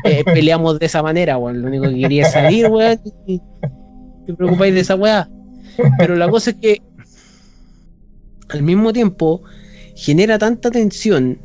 [0.05, 1.61] eh, peleamos de esa manera weón.
[1.62, 3.38] Lo único que quería es salir weón y
[4.26, 5.28] te preocupáis de esa weá.
[5.98, 6.83] Pero la cosa es que
[8.53, 9.43] al mismo tiempo
[9.95, 11.38] genera tanta tensión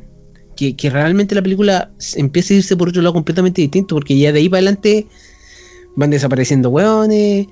[0.56, 4.32] que, que realmente la película empieza a irse por otro lado completamente distinto, porque ya
[4.32, 5.06] de ahí para adelante
[5.96, 7.46] van desapareciendo hueones,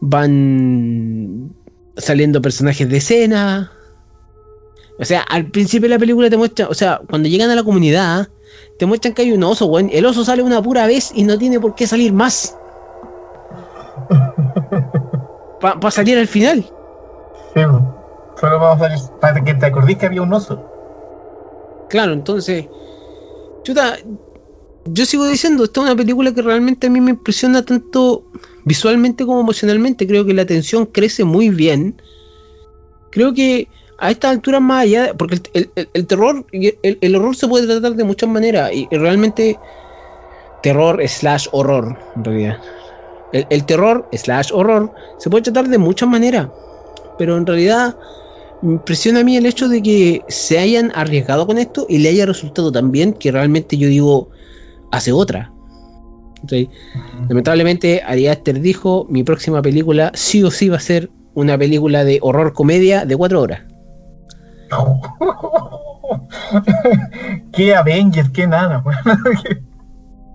[0.00, 1.54] van
[1.96, 3.72] saliendo personajes de escena.
[4.98, 7.64] O sea, al principio de la película te muestra, o sea, cuando llegan a la
[7.64, 8.28] comunidad,
[8.78, 9.90] te muestran que hay un oso, weón.
[9.92, 12.56] El oso sale una pura vez y no tiene por qué salir más.
[15.60, 16.64] Para salir al final.
[17.54, 17.60] Sí.
[18.42, 20.60] Solo vamos a salir para que te acordís que había un oso.
[21.88, 22.66] Claro, entonces,
[23.62, 23.98] chuta,
[24.84, 28.24] yo sigo diciendo, esta es una película que realmente a mí me impresiona tanto
[28.64, 30.08] visualmente como emocionalmente.
[30.08, 32.02] Creo que la tensión crece muy bien.
[33.10, 37.46] Creo que a estas alturas más allá, porque el, el- el- terror, el, horror se
[37.46, 39.56] puede tratar de muchas maneras y, realmente
[40.64, 42.58] terror slash horror, en realidad.
[43.32, 46.48] El terror slash horror se puede tratar de muchas maneras,
[47.18, 47.96] pero en realidad
[48.62, 52.08] me impresiona a mí el hecho de que se hayan arriesgado con esto y le
[52.10, 54.30] haya resultado tan bien que realmente yo digo,
[54.90, 55.52] hace otra.
[57.28, 62.04] Lamentablemente, Ari Aster dijo, mi próxima película sí o sí va a ser una película
[62.04, 63.62] de horror comedia de cuatro horas.
[64.70, 65.00] No.
[67.52, 68.82] qué Avengers, qué nada.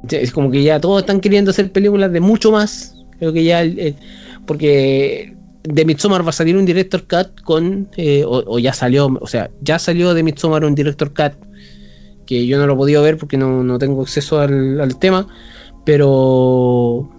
[0.09, 2.95] Es como que ya todos están queriendo hacer películas de mucho más.
[3.19, 3.95] Creo que ya, el-
[4.45, 5.35] porque
[5.73, 9.27] de Midsommar va a salir un director cut con, eh, o, o ya salió, o
[9.27, 11.33] sea, ya salió de Midsommar un director cut
[12.25, 15.27] que yo no lo he podido ver porque no, no tengo acceso al, al tema,
[15.85, 17.09] pero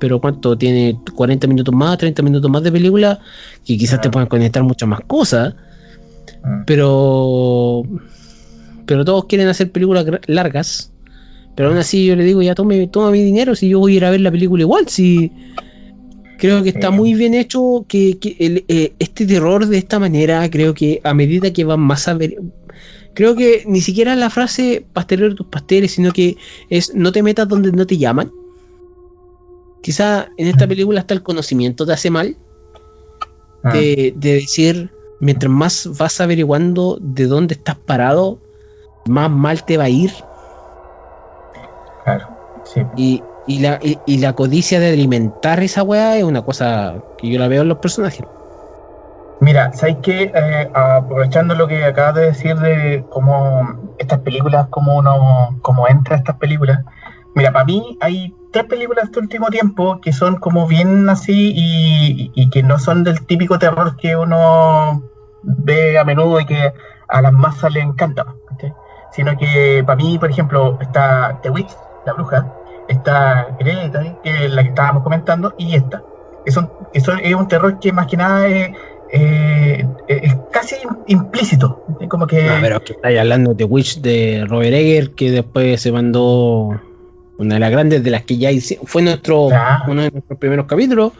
[0.00, 3.18] pero cuánto tiene 40 minutos más, 30 minutos más de película,
[3.64, 4.10] que quizás te Ah.
[4.12, 5.54] puedan conectar muchas más cosas,
[6.44, 6.62] Mm.
[6.66, 7.82] pero
[8.86, 10.92] pero todos quieren hacer películas largas.
[11.56, 13.96] Pero aún así yo le digo, ya tome, toma mi dinero si yo voy a
[13.96, 15.32] ir a ver la película igual, si
[16.38, 20.48] creo que está muy bien hecho que, que el, eh, este terror de esta manera,
[20.48, 22.36] creo que a medida que van más a ver,
[23.14, 26.36] creo que ni siquiera la frase pastelero tus pasteles, sino que
[26.70, 28.32] es no te metas donde no te llaman.
[29.82, 32.36] Quizá en esta película hasta el conocimiento te hace mal,
[33.64, 38.38] Ah, de, de decir, mientras más vas averiguando de dónde estás parado,
[39.06, 40.12] más mal te va a ir.
[42.04, 42.28] claro,
[42.64, 42.82] sí.
[42.96, 47.38] Y, y la, y, la codicia de alimentar esa weá es una cosa que yo
[47.38, 48.24] la veo en los personajes.
[49.40, 50.30] Mira, ¿sabes qué?
[50.34, 56.16] Eh, aprovechando lo que acabas de decir de cómo estas películas, cómo uno cómo entra
[56.16, 56.84] a estas películas.
[57.34, 62.50] Mira, para mí hay tres películas este último tiempo que son como bien así y,
[62.50, 65.02] que no son del típico terror que uno
[65.42, 66.72] ve a menudo y que
[67.08, 68.26] a las masas le encanta.
[69.12, 71.70] Sino que para mí, por ejemplo, está The Witch,
[72.04, 72.46] la bruja,
[72.88, 76.02] está Hereditary, que es la que estábamos comentando, y esta.
[76.44, 78.70] Es un, es un- terror que más que nada es,
[79.12, 81.84] eh, es casi implícito.
[82.00, 82.48] Es como que...
[82.60, 86.80] Pero es que estáis hablando de Witch de Robert Egger, que después se mandó
[87.38, 89.48] una de las grandes de las que ya hice- fue nuestro
[89.86, 91.12] uno de nuestros primeros capítulos,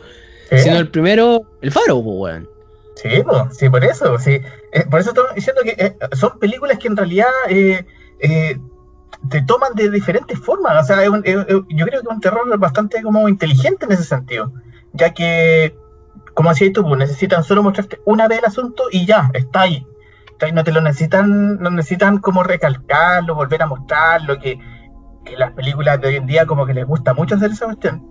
[0.50, 0.58] ¿eh?
[0.58, 2.48] sino el primero, el faro, pues, weón.
[2.96, 4.40] Sí, po, sí, por eso, sí.
[4.72, 7.84] Eh, por eso estamos diciendo que eh, son películas que en realidad eh,
[9.30, 10.82] te toman de diferentes formas.
[10.82, 11.36] O sea, es un- es-
[11.68, 14.52] yo creo que es un terror bastante como inteligente en ese sentido,
[14.92, 15.76] ya que,
[16.34, 19.86] como decías tú, pues, necesitan solo mostrarte una vez el asunto y ya, está ahí.
[20.32, 24.58] Está ahí, No te lo necesitan, no necesitan como recalcarlo, volver a mostrarlo, que,
[25.24, 28.06] que las películas de hoy en día como que les gusta mucho hacer esa cuestión.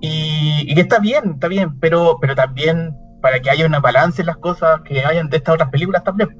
[0.00, 4.26] Y, y está bien, está bien, pero, pero también para que haya una balance en
[4.26, 6.36] las cosas que hayan de estas otras películas también.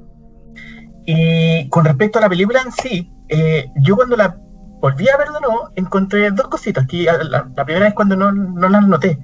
[1.05, 4.37] Y con respecto a la película en sí, eh, yo cuando la
[4.79, 8.31] volví a ver de nuevo, encontré dos cositas, que a- la, primera vez cuando no,
[8.31, 9.17] no las noté,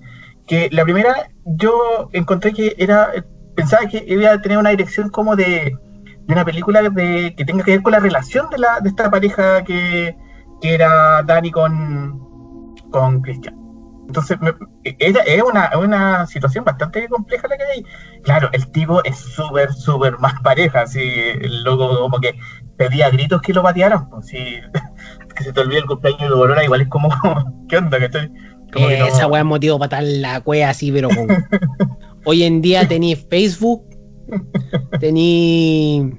[0.47, 3.11] que la primera yo encontré que era,
[3.55, 5.75] pensaba que iba a tener una dirección como de,
[6.27, 9.09] de una película de, que tenga que ver con la relación de, la, de esta
[9.09, 10.15] pareja que,
[10.61, 13.55] que era Dani con, con Cristian.
[14.09, 14.53] Entonces, me-
[14.97, 17.85] era, es una, una situación bastante compleja la que hay.
[18.23, 22.33] Claro, el tipo es súper, súper más pareja, así, el loco como que
[22.75, 24.25] pedía a gritos que lo patearan, pues,
[25.35, 27.09] que se te olvide el cumpleaños de Borona, igual es como,
[27.69, 27.99] ¿qué onda?
[27.99, 28.31] Que estoy,
[28.73, 31.27] como que no- Esa weá es motivo para estar la wea así, pero con...
[32.25, 33.83] Hoy en día tenéis Facebook,
[34.99, 36.13] tenéis...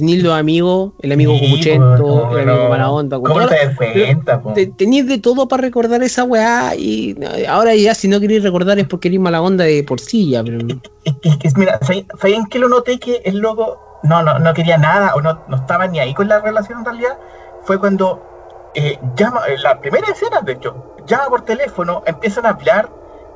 [0.00, 3.46] Tenéis los amigos, el amigo Sí, pues, como el amigo no- mala onda, con ¿Cómo
[3.46, 4.42] te cuenta?
[4.54, 8.42] te- tenéis de todo para recordar esa weá y eh, ahora ya si no queréis
[8.42, 10.58] recordar es porque eres mala onda de por sí ya, pero
[11.04, 14.22] Es que, es que, mira, ¿sabes sabes en qué lo noté que el loco no,
[14.22, 17.18] no, no quería nada o no, no estaba ni ahí con la relación en realidad?
[17.64, 18.22] Fue cuando
[18.74, 22.88] eh, llama, en la primera escena, de hecho, llama por teléfono, empiezan a hablar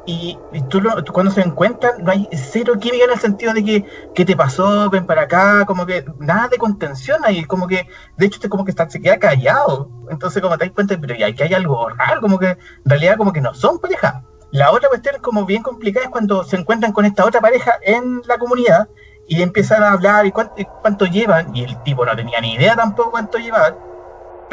[0.06, 3.54] y, y tú, lo- tú cuando se encuentran no hay cero química en el sentido
[3.54, 4.90] de que ¿qué te pasó?
[4.90, 8.64] Ven para acá, como que nada de contención ahí, como que de hecho te como
[8.64, 9.90] que está, se queda callado.
[10.10, 13.16] Entonces como te das cuenta, pero ya que hay algo raro, como que en realidad
[13.16, 14.22] como que no son pareja.
[14.50, 18.22] La otra cuestión como bien complicada es cuando se encuentran con esta otra pareja en
[18.26, 18.88] la comunidad
[19.26, 23.10] y empiezan a hablar y cuánto, llevan, y el tipo no tenía ni idea tampoco
[23.12, 23.76] cuánto llevaban,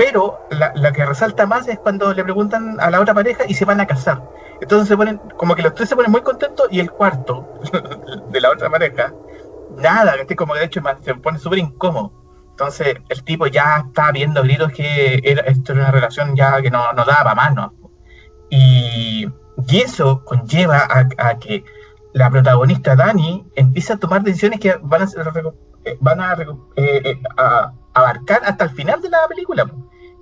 [0.02, 3.66] pero la, que resalta más es cuando le preguntan a la otra pareja y se
[3.66, 4.24] van a casar.
[4.60, 7.48] Entonces se ponen, como que los tres se ponen muy contentos y el cuarto
[8.32, 9.14] de la otra pareja,
[9.78, 12.12] nada, como que de hecho se pone súper incómodo.
[12.50, 16.72] Entonces el tipo ya está viendo gritos que era, esto era una relación ya que
[16.72, 17.72] no, no daba más, ¿no?
[18.50, 19.28] Y,
[19.68, 21.64] y eso conlleva a, que
[22.14, 25.06] la protagonista Dani empieza a tomar decisiones que van a,
[25.86, 29.72] eh, van a, eh, eh, a abarcar hasta el final de la película.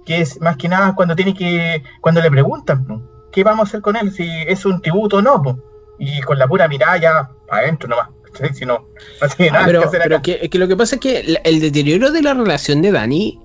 [0.09, 2.83] Que es más que nada cuando tiene que, cuando le preguntan,
[3.31, 4.11] ¿qué vamos a hacer con él?
[4.11, 5.59] Si es un tributo o no, po.
[5.99, 8.09] y con la pura mirada ya adentro nomás,
[8.57, 8.87] si no,
[9.21, 11.39] no tiene nada Ah, pero, que hacer pero que, que lo que pasa es que
[11.43, 13.39] el deterioro de la relación de Dani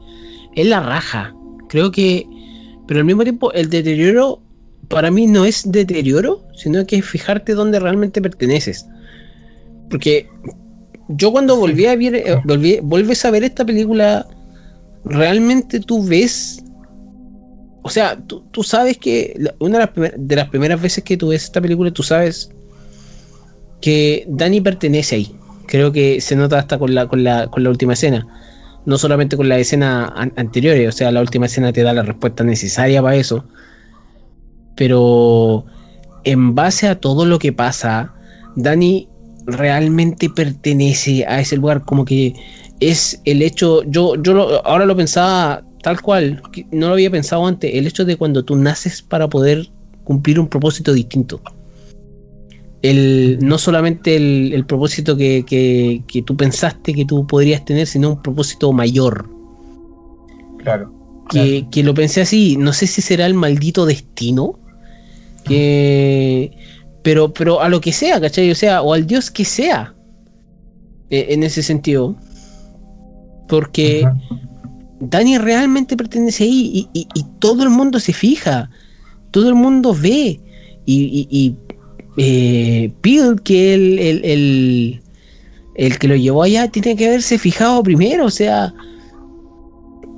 [0.55, 1.35] es la raja.
[1.69, 2.27] Creo que,
[2.89, 4.41] pero al mismo tiempo, el deterioro
[4.89, 8.87] para mí no es deterioro, sino que es fijarte dónde realmente perteneces.
[9.91, 10.31] Porque
[11.09, 14.27] yo cuando volví a ver, eh, volví, vuelves a ver esta película,
[15.05, 16.63] realmente tú ves.
[17.83, 21.29] O sea, tú, tú sabes que una de las, de las primeras veces que tú
[21.29, 22.51] ves esta película, tú sabes
[23.81, 25.37] que Dani pertenece ahí.
[25.67, 28.27] Creo que se nota hasta con la, con la, con la última escena.
[28.87, 32.03] No solamente con la escena an- anteriores, o sea, la última escena te da la
[32.03, 33.45] respuesta necesaria para eso.
[34.77, 35.67] Pero
[36.25, 38.15] en base a todo lo que pasa,
[38.57, 39.09] Dani
[39.47, 41.85] realmente pertenece a ese lugar.
[41.85, 42.35] Como que
[42.91, 43.83] es el hecho.
[43.85, 47.75] Yo, yo lo- ahora lo pensaba tal cual, no lo había pensado antes.
[47.75, 49.69] El hecho de cuando tú naces para poder
[50.05, 51.41] cumplir un propósito distinto
[52.83, 57.87] el, no solamente el, el propósito que, que- que tú pensaste que tú podrías tener,
[57.87, 59.27] sino un propósito mayor.
[60.59, 60.93] Claro.
[61.31, 64.59] Que, que lo pensé así, no sé si será el maldito destino,
[65.45, 66.53] que,
[67.03, 68.51] pero, pero a lo que sea, ¿cachai?
[68.51, 69.95] O sea, o al Dios que sea,
[71.09, 72.17] eh, en ese sentido.
[73.49, 74.07] Porque.
[75.01, 77.07] Dani realmente pertenece ahí y,
[77.39, 78.71] todo el mundo se fija,
[79.33, 80.41] todo el mundo ve
[80.87, 81.57] y, y
[82.17, 85.01] eh, Bill, que el, el,
[85.75, 88.73] el, que lo llevó allá, tiene que haberse fijado primero, o sea,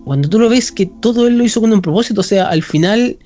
[0.05, 2.63] cuando tú lo ves que todo él lo hizo con un propósito, o sea, al
[2.63, 3.19] final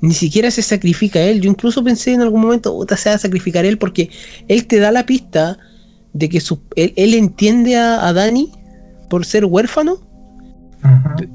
[0.00, 1.40] ni siquiera se sacrifica él.
[1.40, 4.10] Yo incluso pensé en algún momento, se va a sacrificar él porque
[4.48, 5.58] él te da la pista
[6.12, 8.50] de que su, él, entiende a, a, Dani
[9.08, 9.98] por ser huérfano,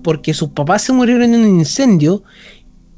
[0.04, 2.24] porque sus papás se murieron en un incendio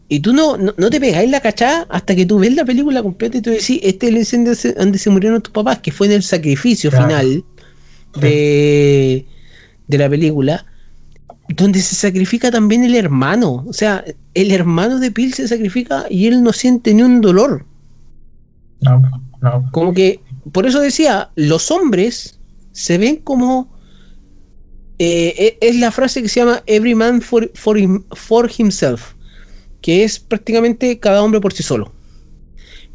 [0.07, 3.37] y tú no, no, te pegáis la cachada hasta que tú ves la película completa
[3.37, 6.13] y tú decís, este es el incendio donde se murieron tus papás, que fue en
[6.13, 7.43] el sacrificio final
[8.19, 9.25] de,
[9.87, 10.65] de la película,
[11.49, 13.63] donde se sacrifica también el hermano.
[13.67, 14.03] O sea,
[14.33, 17.65] el hermano de Pil se sacrifica y él no siente ni un dolor.
[18.81, 19.01] No,
[19.41, 19.69] no.
[19.71, 20.19] Como que,
[20.51, 22.39] por eso decía, los hombres
[22.71, 23.72] se ven como...
[25.03, 27.77] Eh, e, es la frase que se llama Every man for, for,
[28.15, 29.13] for himself
[29.83, 31.91] que es prácticamente cada hombre por sí solo.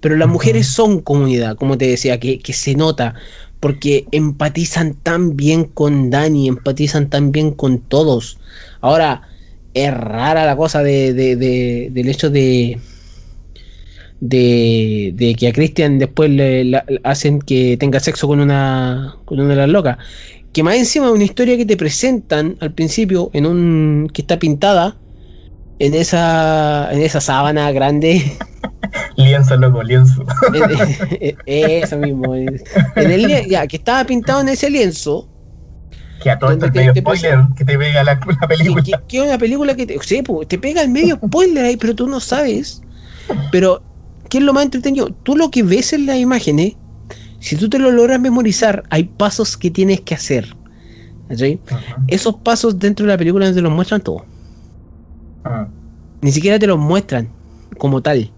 [0.01, 3.15] Pero las mujeres son comunidad, como te decía, que, se nota,
[3.61, 8.39] porque empatizan tan bien con Dani, empatizan tan bien con todos.
[8.81, 9.29] Ahora,
[9.75, 12.79] es rara la cosa de, del hecho de,
[14.21, 19.57] de, que a Christian después le, hacen que tenga sexo con una, con una de
[19.57, 19.99] las locas.
[20.53, 24.39] Que más encima de una historia que te presentan al principio, en un que está
[24.39, 24.97] pintada,
[25.79, 28.37] en esa, en esa sábana grande.
[29.17, 30.25] lienzo, loco, lienzo.
[31.47, 32.35] Eso mismo.
[32.35, 32.61] En
[32.97, 35.29] el, ya, que estaba pintado en ese lienzo.
[36.23, 38.19] Que a todo esto te, spoiler que te pega la,
[38.49, 38.83] película.
[39.07, 42.09] Que, es una película que te, sí, te pega el medio spoiler ahí, pero tú
[42.09, 42.83] no sabes.
[43.53, 43.83] Pero,
[44.29, 45.11] ¿qué es lo más entretenido?
[45.23, 46.75] Tú lo que ves en las imágenes,
[47.41, 50.57] si tú te lo logras memorizar, hay pasos que tienes que hacer.
[52.07, 54.23] Esos pasos dentro de la película te los muestran todos.
[55.45, 55.69] Ah.
[56.21, 57.29] Ni siquiera te los muestran
[57.77, 58.31] como tal.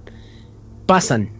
[0.86, 1.30] Pasan.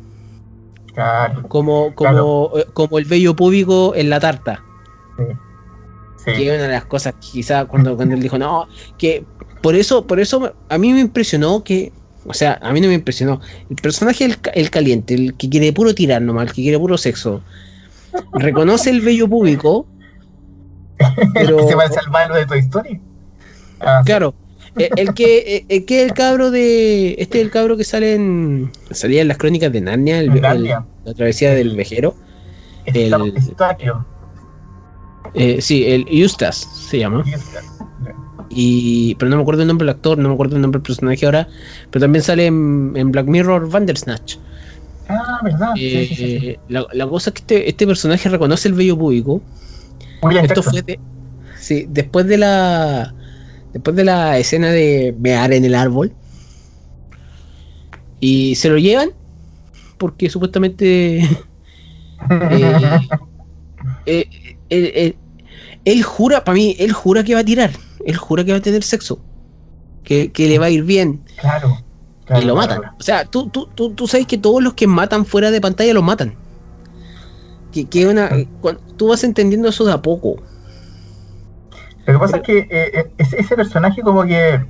[1.49, 4.63] como, como, eh, como el vello público en la tarta.
[6.25, 9.25] Que es una de las cosas quizás cuando, cuando él dijo, no, que
[9.63, 11.93] por eso, por eso a mí me impresionó que,
[12.27, 13.41] o sea, a mí no me impresionó.
[13.69, 16.99] El personaje, el, el caliente, el que quiere puro tirar nomás, el que quiere puro
[16.99, 17.43] sexo,
[18.35, 19.87] reconoce el vello público.
[21.35, 23.01] Pero, el que se va a salvar de tu historia.
[23.81, 24.35] Ah, claro,
[24.77, 27.17] eh, el, que, eh, el que el cabro de.
[27.19, 28.71] Este es el cabro que sale en.
[28.91, 32.15] Salía en las crónicas de Narnia, el, la travesía del vejero.
[32.85, 33.35] El,
[35.35, 37.25] eh, sí, el Eustace se llama.
[38.51, 40.87] Y, pero no me acuerdo el nombre del actor, no me acuerdo el nombre del
[40.87, 41.49] personaje ahora.
[41.91, 44.37] Pero también sale en, Black Mirror Vandersnatch.
[45.09, 45.75] Ah, verdad.
[46.69, 49.41] La, cosa es que este, este personaje reconoce el bello público.
[50.43, 51.01] Esto fue de,
[51.59, 53.15] sí, después de la
[53.73, 56.13] Después de la escena de mear en el árbol.
[58.19, 59.11] Y se lo llevan.
[59.99, 61.29] Porque supuestamente.
[64.07, 64.27] Eh,
[64.71, 65.15] eh,
[65.85, 67.71] él jura, para mí, él jura que va a tirar.
[68.05, 69.21] Él jura que va a tener sexo.
[70.05, 71.23] Que, le va a ir bien.
[71.41, 71.79] Claro.
[72.41, 72.81] y lo matan.
[72.99, 75.95] O sea, tú, tú, tú, tú, sabes que todos los que matan fuera de pantalla
[75.95, 76.35] lo matan.
[77.73, 78.31] Que, que una,
[78.97, 80.43] tú vas entendiendo eso de a poco.
[82.07, 84.65] Lo que pasa es que eh, eh, ese, personaje como que,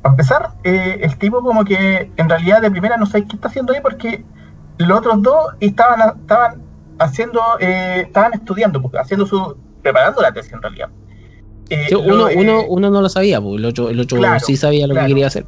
[0.00, 3.48] para empezar, eh, el tipo como que en realidad de primera no sé qué está
[3.48, 4.24] haciendo ahí porque
[4.78, 6.62] los otros dos estaban, estaban
[6.98, 10.88] haciendo, estaban estudiando, pues, haciendo su, preparando la tesis en realidad.
[11.96, 15.06] Uno, uno, uno, no lo sabía, pues, el otro, el otro sí sabía lo que
[15.06, 15.46] quería hacer.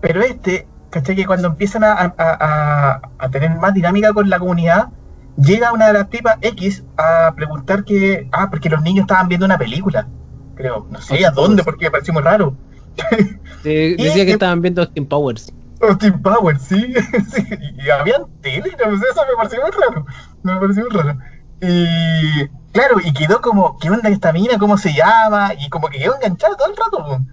[0.00, 1.16] Pero este, ¿cachai?
[1.16, 4.88] Que cuando empiezan a, a, tener más dinámica con la comunidad,
[5.36, 9.46] llega una de las tipas X a preguntar que, ah, porque los niños estaban viendo
[9.46, 10.06] una película
[10.54, 10.86] creo.
[10.90, 12.56] No sé a dónde, porque me pareció muy raro.
[13.64, 15.52] decía que estaban viendo Austin Powers.
[15.80, 16.94] Austin Powers, sí,
[17.32, 17.46] sí.
[17.84, 20.06] Y habían tele, no sé, eso me pareció muy raro.
[20.42, 21.18] Me pareció muy raro.
[21.60, 24.58] Y claro, y quedó como, ¿qué onda esta mina?
[24.58, 25.52] ¿Cómo se llama?
[25.58, 27.24] Y como que quedó enganchado todo el rato.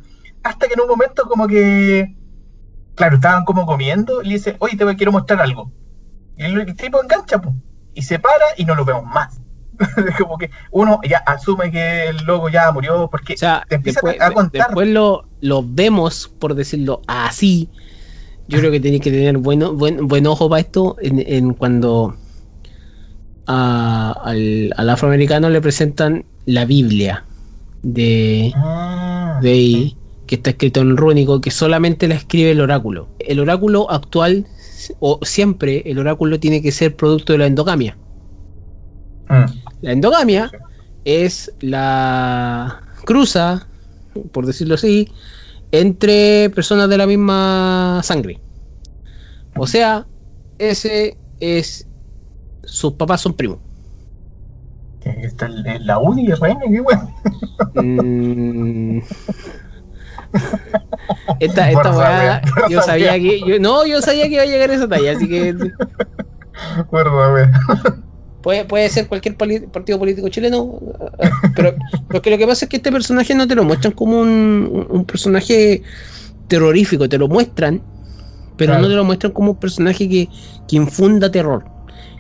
[0.43, 2.15] Hasta que en un momento como que,
[2.95, 5.71] claro, estaban como comiendo y le dice, oye, te quiero mostrar algo.
[6.37, 7.55] Y el, tipo engancha, pues,
[7.93, 9.41] y se para y no lo vemos más.
[10.19, 14.67] como que uno ya asume que el loco ya murió porque te empieza a contar.
[14.67, 17.69] Después lo, lo vemos, por decirlo así.
[18.47, 22.17] Yo creo que tenéis que tener bueno, buen, buen ojo para esto en, cuando
[23.51, 27.25] al, afroamericano le presentan la Biblia
[27.83, 29.95] de, ah, de
[30.27, 33.09] que está escrito en rúnico, que solamente la escribe el oráculo.
[33.19, 34.45] El oráculo actual,
[34.99, 37.97] o siempre, el oráculo tiene que ser producto de la endogamia.
[39.29, 39.45] Mm.
[39.81, 40.51] La endogamia
[41.03, 43.67] es la cruza
[44.31, 45.09] por decirlo así,
[45.71, 48.39] entre personas de la misma sangre.
[49.55, 50.05] O sea,
[50.57, 51.87] ese es.
[52.63, 53.59] Sus papás son primos.
[55.03, 57.09] Está en la uni y reina, qué weón.
[57.73, 59.01] Mm.
[61.39, 63.39] Esta, esta Por weá, saber, yo sabía que.
[63.41, 65.53] yo- no, yo sabía que iba a llegar a esa talla, así que
[68.41, 70.79] puede, puede ser cualquier partido político chileno.
[71.55, 71.75] Pero,
[72.07, 74.87] pero que lo que pasa es que este personaje no te lo muestran como un,
[74.89, 75.83] un personaje
[76.47, 77.81] terrorífico, te lo muestran,
[78.57, 78.83] pero Claro.
[78.83, 80.29] no te lo muestran como un personaje que,
[80.67, 81.65] que infunda terror.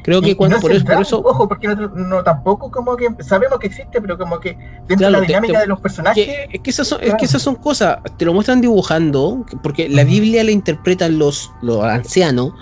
[0.03, 2.23] Creo que y cuando no por, es eso, por central, eso Ojo, porque no, no
[2.23, 5.59] tampoco como que sabemos que existe, pero como que dentro Claro, de la dinámica te-
[5.59, 6.25] de los personajes.
[6.25, 9.87] que- es, que esas son, es que esas son cosas, te lo muestran dibujando, porque
[9.89, 12.53] la Biblia la interpretan los, los ancianos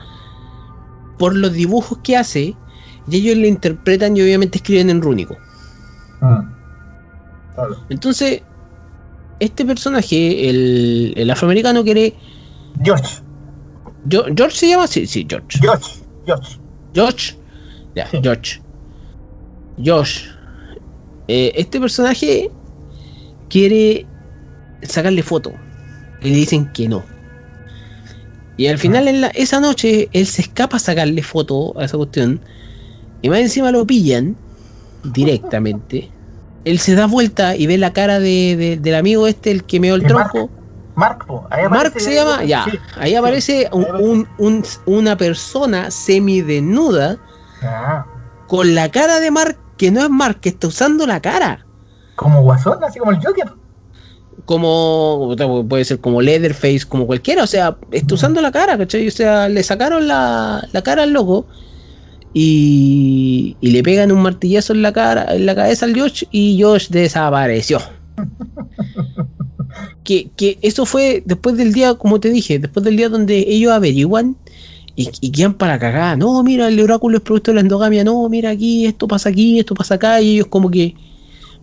[1.18, 2.56] por los dibujos que hace,
[3.10, 5.38] y ellos la interpretan y obviamente escriben en rúnico.
[7.56, 7.78] Claro.
[7.90, 8.44] Entonces,
[9.40, 12.16] este personaje, el, el afroamericano, quiere.
[12.84, 13.22] George,
[14.10, 14.88] ¿George se llama?
[14.88, 15.60] Sí, sí, George.
[15.62, 16.60] George, George.
[16.94, 17.36] George.
[17.96, 18.08] Ya.
[18.24, 18.62] George.
[19.84, 20.26] Josh.
[21.28, 22.50] Eh, este personaje
[23.50, 24.06] quiere
[24.82, 25.54] sacarle foto.
[26.22, 27.04] Y le dicen que no.
[28.58, 31.96] Y al final, en la- esa noche, él se escapa a sacarle foto a esa
[31.98, 32.42] cuestión.
[33.22, 34.36] Y más encima lo pillan
[35.14, 36.10] directamente.
[36.66, 39.80] Él se da vuelta y ve la cara de, de- del amigo este, el que
[39.80, 40.50] meó el tronco.
[41.00, 41.48] Mark, po.
[41.50, 42.66] Ahí Mark aparece- se llama, ya.
[42.70, 42.78] Sí.
[43.00, 47.18] Ahí aparece un- un- un- una persona semidesnuda
[47.64, 48.06] Ah,
[48.48, 51.66] con la cara de Mark, que no es Mark, que está usando la cara.
[52.16, 53.50] como Guasón, así como el Joker.
[54.46, 55.36] Como
[55.70, 59.08] puede ser como Leatherface, como cualquiera, o sea, está usando la cara, ¿cachai?
[59.08, 61.46] O sea, le sacaron la, la cara al loco
[62.34, 66.62] y, y le pegan un martillazo en la cara, en la cabeza al Josh y
[66.62, 67.80] Josh desapareció.
[70.10, 74.36] Que, eso fue después del día, como te dije, después del día donde ellos averiguan
[74.96, 76.18] y, y quedan para cagar.
[76.18, 78.04] No, mira, el oráculo es producto de la endogamia.
[78.04, 80.20] No, mira aquí, esto pasa aquí, esto pasa acá.
[80.22, 80.96] Y ellos como que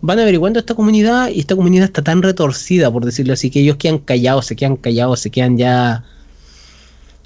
[0.00, 3.76] van averiguando esta comunidad y esta comunidad está tan retorcida, por decirlo así, que ellos
[3.76, 6.04] quedan callados, se quedan callados, se quedan ya...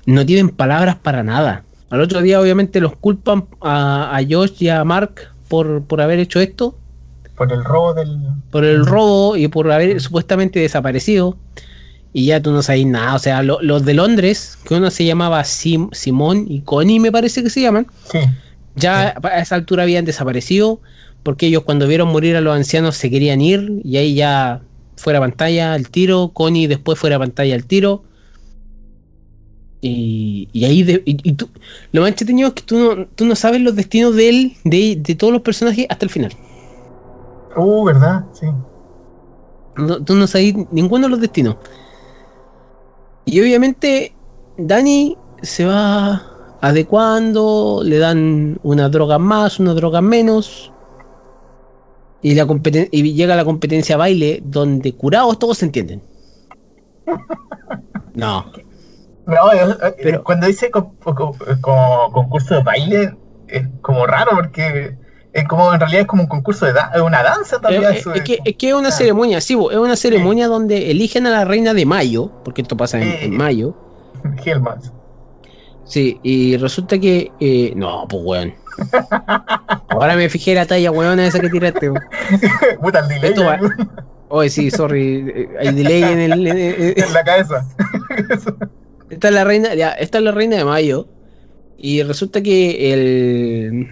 [0.07, 1.65] No tienen palabras para nada.
[1.91, 6.19] Al otro día obviamente los culpan a, a Josh y a Mark por, por haber
[6.19, 6.77] hecho esto
[7.41, 8.19] Por el robo del.
[8.51, 11.39] por el robo y por haber supuestamente desaparecido.
[12.13, 13.15] Y ya tú no sabes nada.
[13.15, 17.11] O sea, lo- los de Londres, que uno se llamaba Sim- Simón y Connie, me
[17.11, 18.19] parece que se llaman, Sí.
[18.77, 20.81] ya a esa altura habían desaparecido.
[21.23, 23.81] Porque ellos cuando vieron morir a los ancianos se querían ir.
[23.85, 24.61] Y ahí ya
[24.97, 26.33] fuera pantalla al tiro.
[26.35, 28.03] Connie después fuera pantalla al tiro.
[29.83, 31.49] Y, y ahí de- y, y tú,
[31.93, 34.97] lo más entretenido es que tú no, tú no sabes los destinos de él, de,
[34.97, 36.33] de todos los personajes hasta el final.
[37.57, 38.25] Uh, ¿verdad?
[38.33, 38.47] Sí.
[39.77, 41.57] No, tú no sabes ninguno de los destinos.
[43.25, 44.15] Y obviamente
[44.59, 46.23] Dani se va
[46.61, 50.73] adecuando, le dan una droga más, una droga menos.
[52.23, 56.03] Y, la competen- y llega la competencia baile donde curados todos se entienden.
[58.15, 58.45] No,
[59.27, 63.15] No, eh, Pero- cuando dice co- co- co- como concurso de baile,
[63.47, 64.97] es como raro porque
[65.33, 67.85] es como en realidad es como un concurso de da- una danza también.
[67.85, 71.31] es- es que, es que es una ceremonia, sí, es una ceremonia donde eligen a
[71.31, 73.29] la reina de mayo, porque esto pasa en, en Sí.
[73.31, 73.75] mayo.
[74.45, 74.93] Hellmans.
[75.85, 77.33] Sí, y resulta que.
[77.41, 78.55] eh, no, pues weón.
[79.89, 81.91] Ahora me fijé la talla weona esa que tiraste.
[81.91, 82.05] weón.
[82.81, 83.59] Puta el delay Esto va-
[84.29, 85.25] Oye, sí, sorry.
[85.35, 86.47] eh, Hay delay en el.
[86.47, 87.67] en- en- en la cabeza.
[89.11, 89.75] esta es la reina.
[89.75, 91.09] Ya, esta es la reina de mayo.
[91.77, 93.89] Y resulta que el.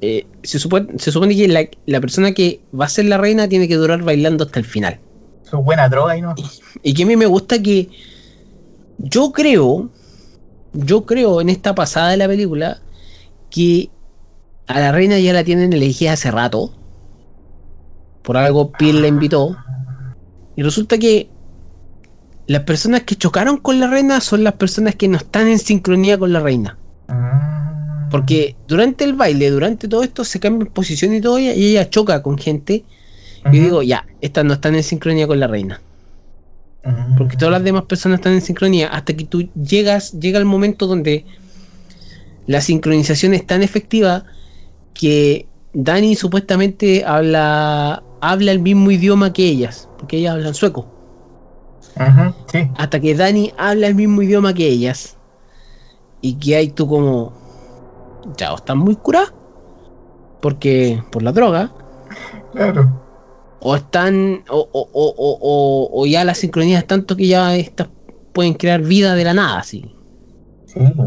[0.00, 3.48] Eh, se, supone, se supone que la, la persona que va a ser la reina
[3.48, 5.00] tiene que durar bailando hasta el final.
[5.42, 6.34] Su buena droga y no.
[6.82, 7.88] Y que a mí me gusta que.
[8.98, 9.90] Yo creo.
[10.72, 12.80] Yo creo en esta pasada de la película.
[13.50, 13.90] Que
[14.66, 16.74] a la reina ya la tienen elegida hace rato.
[18.22, 19.56] Por algo Piel la invitó.
[20.56, 21.30] Y resulta que.
[22.48, 26.16] Las personas que chocaron con la reina son las personas que no están en sincronía
[26.16, 26.78] con la reina.
[27.08, 27.55] Mm.
[28.10, 32.22] Porque durante el baile, durante todo esto, se cambian posición y todo, y ella choca
[32.22, 32.84] con gente.
[33.44, 33.56] Y Ujú.
[33.56, 35.80] yo digo, ya, estas no están en sincronía con la reina.
[37.18, 40.86] Porque todas las demás personas están en sincronía hasta que tú llegas, llega el momento
[40.86, 41.24] donde
[42.46, 44.24] la sincronización es tan efectiva
[44.94, 50.86] que Dani supuestamente habla habla el mismo idioma que ellas, porque ellas hablan sueco.
[52.52, 52.68] Sí.
[52.76, 55.16] Hasta que Dani habla el mismo idioma que ellas
[56.20, 57.32] y que hay tú como
[58.36, 59.32] ya están muy curadas
[60.40, 61.72] porque por la droga
[62.52, 63.02] Claro.
[63.60, 67.88] o están, o, o, o, o, o ya la sincronía es tanto que ya estas
[68.32, 69.84] pueden crear vida de la nada, sí.
[70.66, 71.02] Sí, sí,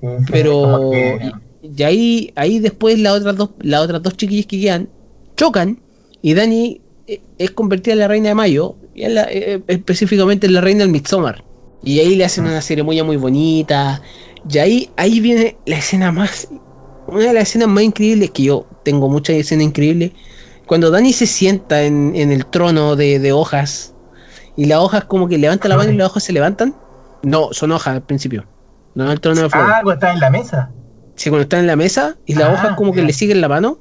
[0.00, 1.30] sí, Pero que-
[1.62, 4.88] y, y ahí, ahí después las otras dos, las otras dos chiquillas que quedan
[5.36, 5.80] chocan
[6.22, 10.54] y Dani eh, es convertida en la reina de Mayo, y la- eh, específicamente en
[10.54, 11.44] la reina del Midsommar.
[11.82, 14.02] Y ahí le hacen una ceremonia muy bonita.
[14.48, 16.48] Y ahí, ahí viene la escena más.
[17.06, 20.12] Una de las escenas más increíbles que yo tengo muchas escenas increíbles.
[20.66, 23.94] Cuando Dani se sienta en, en el trono de, de hojas
[24.56, 26.74] y las hojas como que levanta la mano y las hojas se levantan.
[27.22, 28.46] No, son hojas al principio.
[28.94, 29.70] No el trono de flores.
[29.72, 30.70] Ah, algo está en la mesa.
[31.16, 33.06] Sí, cuando están en la mesa y las Ah, hojas como que ya.
[33.06, 33.78] le siguen la mano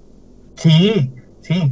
[0.56, 1.72] Sí, sí,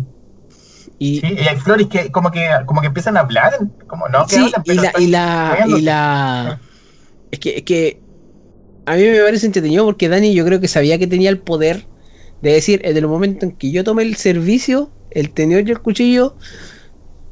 [0.99, 1.27] y, sí.
[1.39, 3.53] Y hay flores que como que como que empiezan a hablar,
[3.87, 6.59] como no que sí, hablan, y la, y la, y la
[7.31, 8.01] es que, es que
[8.85, 11.85] a mí me parece entretenido porque Dani yo creo que sabía que tenía el poder
[12.41, 15.79] de decir en el momento en que yo tomé el servicio, el tenedor y el
[15.79, 16.35] cuchillo,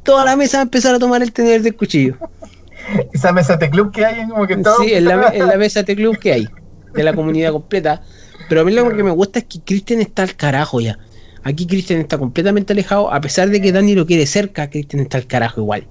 [0.03, 2.17] toda la mesa va a empezar a tomar el tenedor y el cuchillo.
[3.13, 4.83] Esa mesa de club que hay, como que todo.
[4.83, 6.47] Sí, en la, en la mesa de club que hay,
[6.93, 8.01] de la comunidad completa.
[8.49, 10.97] Pero a mí lo que me gusta es que Christian está al carajo ya.
[11.43, 15.17] Aquí Christian está completamente alejado, a pesar de que Dani lo quiere cerca, Christian está
[15.17, 15.87] al carajo igual.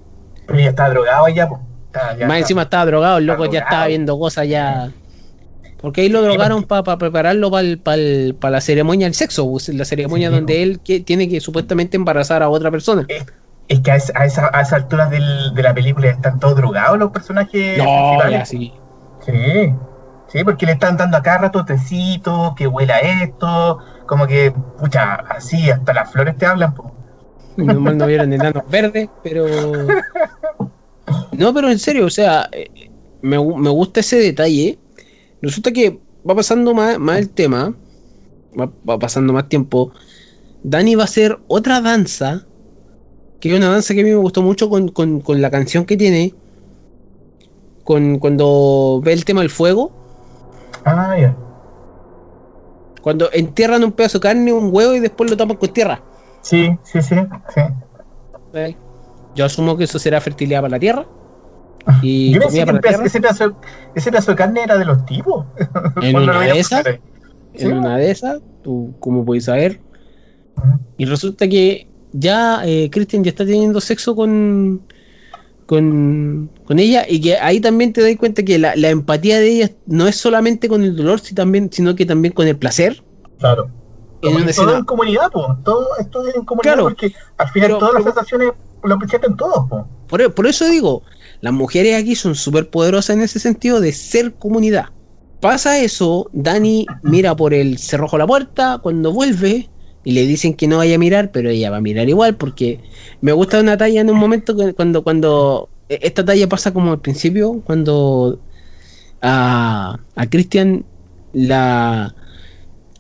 [0.47, 1.61] Pero ya está drogado ya, pues.
[1.95, 2.39] Más está.
[2.39, 4.91] encima estaba drogado, el loco ya estaba viendo cosas ya.
[5.83, 10.35] Porque ahí lo drogaron para prepararlo para la ceremonia del sexo, pues, la ceremonia Sí,
[10.37, 13.05] donde él que, tiene que supuestamente embarazar a otra persona.
[13.09, 13.27] Es,
[13.69, 16.55] es que a esa, a esa, a esa altura del- de la película están todos
[16.57, 17.79] drogados los personajes.
[17.79, 18.73] No, ya sí.
[19.27, 19.33] Sí,
[20.29, 25.15] sí, porque le están dando a cada rato tecito, que huela esto, como que, pucha,
[25.15, 26.75] así, hasta las flores te hablan.
[26.75, 26.93] po.
[27.57, 29.47] Normal no vieron enanos verdes, pero.
[31.33, 32.91] No, pero en serio, o sea, eh,
[33.23, 34.79] me, me gusta ese detalle.
[35.43, 37.75] Resulta que va pasando más, más el tema,
[38.59, 39.93] va, va pasando más tiempo.
[40.63, 42.47] Dani va a hacer otra danza,
[43.41, 45.85] que es una danza que a mí me gustó mucho con, con- con la canción
[45.85, 46.33] que tiene,
[47.85, 49.91] con cuando ve el tema del fuego,
[50.85, 51.35] Ah, ya.
[53.03, 56.01] cuando entierran un pedazo de carne, un huevo y después lo tapan con tierra.
[56.41, 57.17] Sí, sí, sí,
[57.55, 57.61] sí.
[58.55, 58.77] ¿eh?
[59.35, 61.07] Yo asumo que eso será fertilidad para la tierra.
[62.03, 62.49] Y para
[63.05, 63.57] ese, pedazo,
[63.95, 65.47] ese pedazo de carne era de los tipos.
[66.01, 66.85] En una de esas,
[67.55, 69.81] en una de esas, tú como puedes saber.
[70.97, 74.83] Y resulta que ya eh, Christian ya está teniendo sexo con,
[75.67, 79.49] con, con ella y que ahí también te das cuenta que la, la empatía de
[79.49, 83.03] ella no es solamente con el dolor, si también, sino que también con el placer.
[83.39, 83.71] Claro.
[84.23, 85.59] En una todo en comunidad, po.
[85.65, 86.85] Todo esto es en comunidad Claro.
[86.85, 88.53] porque al final Pero- todas las pero- sensaciones
[88.85, 89.89] lo presentan todos, po.
[90.07, 91.03] Por, por eso digo,
[91.43, 94.87] las mujeres aquí son súper poderosas en ese sentido de ser comunidad.
[95.41, 99.69] Pasa eso, Dani mira por el cerrojo la puerta, cuando vuelve
[100.05, 102.81] y le dicen que no vaya a mirar, pero ella va a mirar igual porque
[103.21, 107.01] me gusta una talla en un momento cuando cuando e- esta talla pasa como al
[107.01, 108.41] principio, cuando
[109.21, 110.85] a, a Christian
[111.33, 112.15] la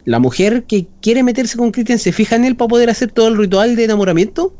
[0.04, 3.28] la mujer que quiere meterse con Christian se fija en él para poder hacer todo
[3.28, 4.52] el ritual de enamoramiento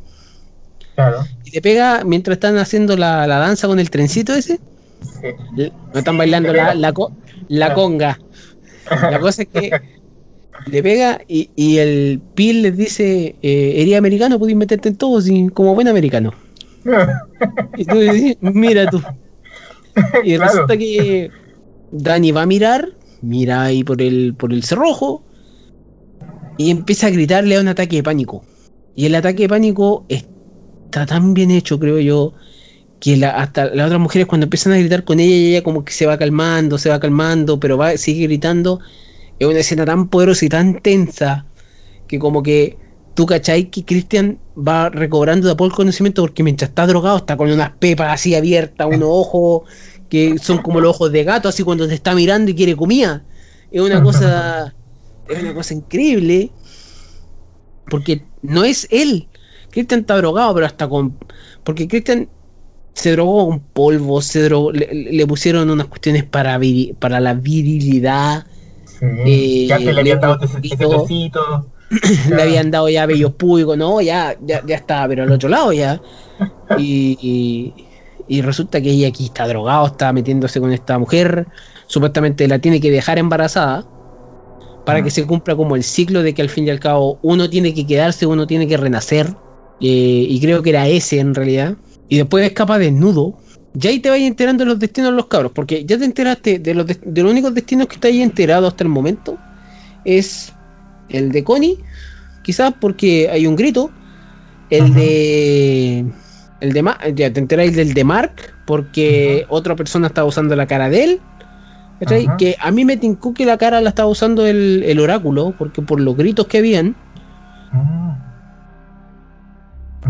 [0.95, 1.25] Claro.
[1.45, 4.61] y le pega mientras están haciendo la, la danza con el trencito ese.
[5.01, 5.71] Sí.
[5.93, 7.13] No están bailando la, la, co-
[7.49, 7.75] la Claro.
[7.83, 8.19] conga.
[9.11, 9.71] La cosa es que
[10.67, 15.21] le pega y, y el Pil les dice: eh, Eres americano, podéis meterte en todo
[15.21, 16.33] sin- como buen americano.
[17.77, 19.01] Y tú dices: Mira tú.
[20.25, 20.53] Y Claro.
[20.53, 21.31] resulta que
[21.91, 22.89] Dani va a mirar,
[23.23, 25.23] mira ahí por el, por el cerrojo
[26.59, 28.45] y empieza a gritarle a un ataque de pánico.
[28.95, 30.05] Y el ataque de pánico
[30.93, 32.35] está tan bien hecho, creo yo,
[33.01, 35.93] que la- hasta las otras mujeres cuando empiezan a gritar con ella, ella como que
[35.93, 38.81] se va calmando, se va calmando, pero va, sigue gritando.
[39.39, 41.47] Es una escena tan poderosa y tan tensa
[42.09, 42.79] que como que
[43.15, 47.19] tú cachai que Christian va recobrando de a poco el conocimiento porque mientras está drogado
[47.19, 49.63] está con unas pepas así abiertas, unos ojos
[50.09, 53.25] que son como los ojos de gato, así cuando te está mirando y quiere comida.
[53.71, 54.77] Es una cosa,
[55.29, 56.55] es una cosa increíble
[57.89, 59.32] porque no es él.
[59.73, 61.17] Christian está drogado, pero hasta con.
[61.65, 62.29] Porque Christian
[62.95, 67.35] se drogó con polvo, se drogó- le, le pusieron unas cuestiones para, viri- para la
[67.35, 68.47] virilidad,
[69.25, 69.67] Sí.
[69.69, 71.67] Eh, antes le habían dado tecito.
[72.31, 75.73] le habían dado ya vellos públicos, no, ya, ya, ya está, pero al otro lado
[75.73, 76.01] ya.
[76.79, 77.75] Y, y,
[78.29, 81.49] y resulta que ella aquí está drogado, está metiéndose con esta mujer,
[81.87, 83.87] supuestamente la tiene que dejar embarazada
[84.87, 87.51] para que se cumpla como el ciclo de que al fin y al cabo uno
[87.51, 89.35] tiene que quedarse, uno tiene que renacer.
[89.81, 91.77] Eh, y creo que era ese en realidad.
[92.09, 93.39] Y después escapa desnudo.
[93.75, 96.59] Ya ahí te vas enterando de los destinos de los cabros, porque ya te enteraste
[96.59, 99.39] de los, de, de los únicos destinos que hayas enterado hasta el momento.
[100.05, 100.53] Es
[101.09, 101.79] el de Connie,
[102.43, 103.91] quizás porque hay un grito.
[104.69, 104.95] el Ajá.
[104.95, 106.05] de.
[106.61, 108.35] El de Ma- ya te enteráis del de Mark,
[108.67, 111.21] porque otra persona estaba usando la cara de él.
[112.37, 115.83] Que a mí me tincó que la cara la estaba usando el, el oráculo, porque
[115.83, 116.95] por los gritos que habían.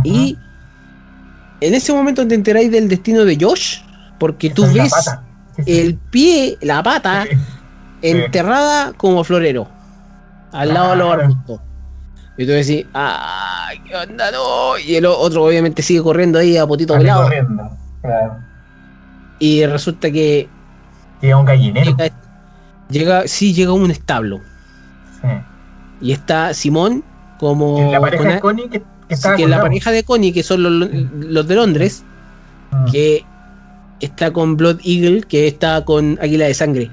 [0.04, 0.36] Y
[1.60, 3.78] en ese momento te enteráis del destino de Josh,
[4.18, 4.92] porque tú es ves
[5.66, 7.36] el pie, la pata, Sí.
[8.02, 9.68] enterrada como florero,
[10.52, 11.22] al lado de los Claro.
[11.22, 11.60] arbustos.
[12.38, 14.78] Y tú decís, ¡ay, qué onda, no!
[14.78, 17.28] Y el otro obviamente sigue corriendo ahí a potito pelado.
[18.00, 18.38] Claro.
[19.38, 20.48] Y resulta que
[21.20, 21.90] Llega un gallinero.
[21.96, 22.12] llega,
[22.88, 24.40] llega, sí, llega un establo.
[25.20, 25.28] Sí.
[26.00, 27.04] Y está Simón
[27.38, 27.92] como...
[27.92, 28.82] La pareja con de Connie que,
[29.12, 30.72] que sí, estaba que la pareja de Connie, que son los,
[31.12, 32.04] los de Londres,
[32.72, 32.90] Mm.
[32.90, 33.24] que
[34.00, 36.90] está con Blood Eagle, que está con Águila de Sangre.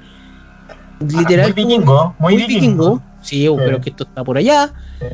[1.00, 3.02] Literal, Ah, muy vikingo, muy, muy vikingo.
[3.22, 3.62] Sí, oh, Sí.
[3.66, 4.74] pero que esto está por allá.
[5.00, 5.06] Sí.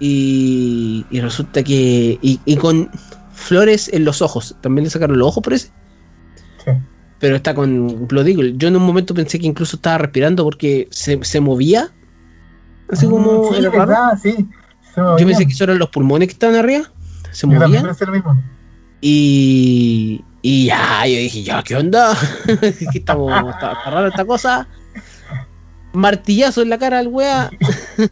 [0.00, 2.18] Y, y resulta que.
[2.22, 2.90] Y, y con
[3.34, 4.56] flores en los ojos.
[4.62, 5.68] También le sacaron los ojos por ese.
[6.64, 6.70] Sí.
[7.18, 8.54] Pero está con Blood Eagle.
[8.56, 11.90] Yo en un momento pensé que incluso estaba respirando porque se, se movía.
[12.90, 13.50] Así como.
[13.50, 14.48] Mm, sí, era verdad, sí.
[14.96, 16.84] Yo pensé que eso eran los pulmones que estaban arriba.
[17.30, 17.86] Se movían.
[19.00, 22.16] Y, y ya, yo dije, ya, ¿qué onda?
[22.46, 24.66] ¿Qué estamos, está, está raro esta cosa.
[25.92, 27.50] Martillazo en la cara al wea.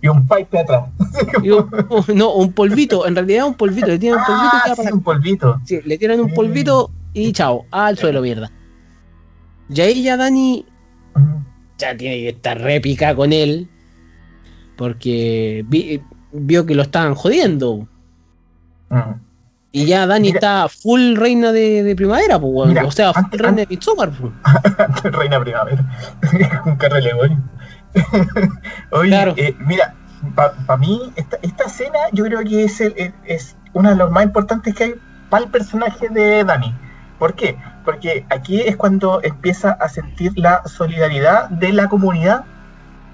[0.00, 0.88] Y un pipe atrás.
[1.42, 1.70] y un-
[2.14, 3.86] no, un polvito, en realidad un polvito.
[3.88, 5.60] Le tiran un polvito y Ah, queda sí, para un polvito.
[5.64, 8.50] sí, le tiran un polvito y chao, al suelo, mierda.
[9.68, 10.64] Y ahí ya Dani
[11.78, 13.68] ya tiene que estar répica con él.
[14.76, 16.00] Porque vi-
[16.34, 17.86] vio que lo estaban jodiendo.
[18.90, 18.98] Mm.
[19.72, 20.36] Y ya Dani Mira.
[20.36, 22.68] está full reina de, de primavera, pues.
[22.68, 24.32] Mira, o sea, full antes- reina de Midsommar, pues.
[25.14, 25.84] Reina Primavera.
[26.66, 27.42] un carro alegórico.
[28.90, 29.34] Oye, Claro.
[29.36, 29.94] eh, mira,
[30.34, 34.10] para mí, esta, esta escena yo creo que es, el- el- es una de las
[34.10, 34.94] más importantes que hay
[35.28, 36.72] para el personaje de Dani.
[37.18, 37.56] ¿Por qué?
[37.84, 42.44] Porque aquí es cuando empieza a sentir la solidaridad de la comunidad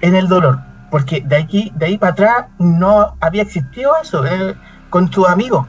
[0.00, 0.58] en el dolor.
[0.90, 4.56] Porque de aquí, de ahí para atrás no había existido eso eh,
[4.90, 5.66] con tus amigos.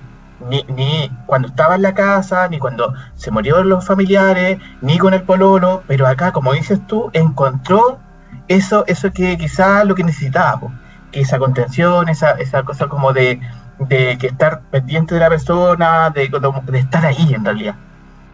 [0.49, 5.13] Ni, ni cuando estaba en la casa, ni cuando se murieron los familiares, ni con
[5.13, 7.99] el pololo, pero acá, como dices tú, encontró
[8.47, 10.72] eso, eso que quizás lo que necesitaba, po.
[11.11, 13.39] que esa contención, esa, esa cosa como de,
[13.78, 16.30] de que estar pendiente de la persona, de,
[16.65, 17.76] de estar ahí en realidad.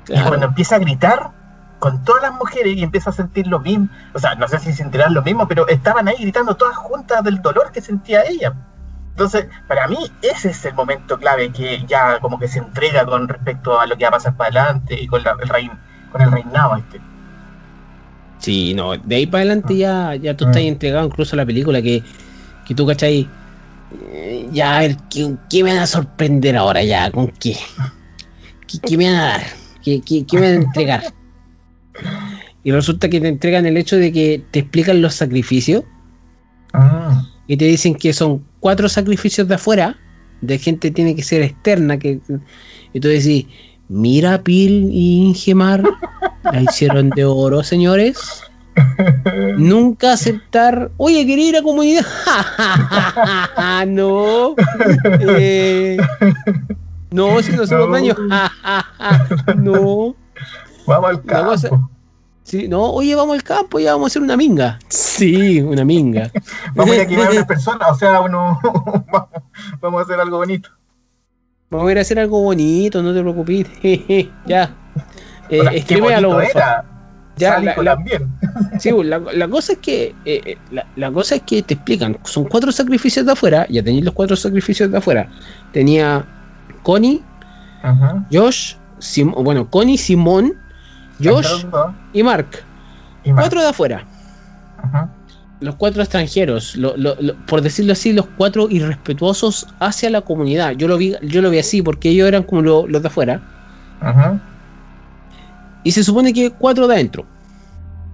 [0.08, 0.28] Y Claro.
[0.30, 1.32] cuando empieza a gritar
[1.80, 4.74] con todas las mujeres y empieza a sentir lo mismo, o sea, no sé si
[4.74, 8.54] sentirán lo mismo, pero estaban ahí gritando todas juntas del dolor que sentía ella.
[9.12, 13.28] Entonces, para mí, ese es el momento clave que ya como que se entrega con
[13.28, 15.72] respecto a lo que va a pasar para adelante y con, la- el, rein,
[16.12, 17.00] con el reinado este.
[18.40, 20.48] Sí, no, de ahí para adelante ya, ya tú Mm.
[20.50, 22.04] estás entregado incluso a la película que,
[22.64, 23.28] que tú, ¿cachai?
[23.92, 27.12] Eh, Ya, a ver, ¿qué, qué me van a sorprender ahora ya?
[27.12, 27.58] ¿Con qué?
[28.68, 29.42] ¿Qué, qué me van a dar?
[29.84, 31.04] ¿Qué, qué, qué me van a entregar?
[32.68, 35.86] Y resulta que te entregan el hecho de que te explican los sacrificios
[36.74, 37.20] Mm.
[37.47, 39.95] y te dicen que son cuatro sacrificios de afuera,
[40.41, 42.20] de gente que tiene que ser externa, que
[42.91, 43.45] y tú decís,
[43.88, 45.82] mira Pil y Ingemar,
[46.43, 48.43] la hicieron de oro, señores.
[49.57, 52.05] Nunca aceptar, oye, quería ir a comunidad.
[53.88, 54.55] no.
[55.22, 55.95] Eh,
[57.11, 58.15] no, si no somos No.
[59.55, 60.15] no.
[60.86, 61.89] Vamos al campo.
[62.48, 64.80] Sí, no, oye, vamos al campo, ya vamos a hacer una minga.
[64.88, 66.32] Sí, una minga.
[66.76, 68.58] Vamos a ir a quemar a unas personas, o sea, uno,
[69.82, 70.70] vamos, a hacer algo bonito.
[71.70, 73.68] Vamos a ir a hacer algo bonito, no te preocupes.
[74.45, 74.74] ya.
[75.50, 76.86] Eh, qué a los era.
[77.36, 78.32] Ya, Sádico la- la- también.
[78.80, 81.74] Sí, pues, la, la cosa es que eh, eh, la, la cosa es que te
[81.74, 85.30] explican, son cuatro sacrificios de afuera, ya tenéis los cuatro sacrificios de afuera.
[85.74, 86.26] Tenía
[86.82, 87.22] Connie,
[87.84, 88.26] Ajá.
[88.32, 90.54] Josh, Sim- bueno, Connie, Simón,
[91.24, 91.65] Josh
[92.13, 92.47] y Mark.
[93.24, 93.32] Y.
[93.32, 94.05] Cuatro de afuera.
[94.82, 95.09] Ajá.
[95.59, 100.74] Los cuatro extranjeros, lo- lo- lo- por decirlo así, los cuatro irrespetuosos hacia la comunidad.
[100.74, 103.41] Yo lo vi, yo lo vi así porque ellos eran como lo- los de afuera.
[103.99, 104.39] Ajá.
[105.84, 107.26] Y se supone que cuatro de adentro.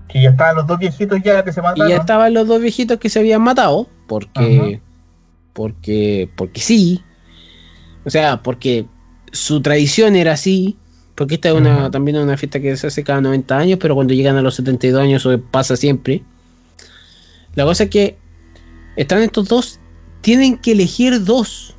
[0.07, 1.89] Que ya estaban los dos viejitos ya que se Y mataron.
[1.89, 3.87] ya estaban los dos viejitos que se habían matado.
[4.07, 4.79] Porque.
[5.53, 6.29] Porque.
[6.37, 7.01] Porque sí.
[8.05, 8.85] O sea, porque
[9.31, 10.77] su tradición era así.
[11.15, 14.13] Porque esta es una, también una fiesta que se hace cada 90 años, pero cuando
[14.13, 16.23] llegan a los 72 años eso pasa siempre.
[17.55, 18.17] La cosa es que
[18.95, 19.79] están estos dos,
[20.21, 21.75] tienen que elegir dos,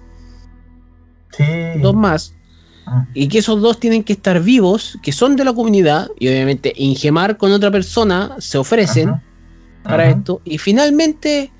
[1.36, 1.44] Sí.
[1.82, 2.34] dos más,
[2.86, 3.06] Ah.
[3.14, 6.72] y que esos dos tienen que estar vivos, que son de la comunidad, y obviamente
[6.76, 9.14] ingemar con otra persona se ofrecen
[9.82, 10.40] para esto.
[10.44, 11.50] Y finalmente,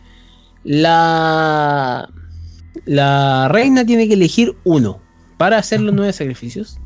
[0.63, 2.09] la,
[2.85, 5.01] la reina tiene que elegir uno.
[5.37, 6.79] para hacer los nueve sacrificios.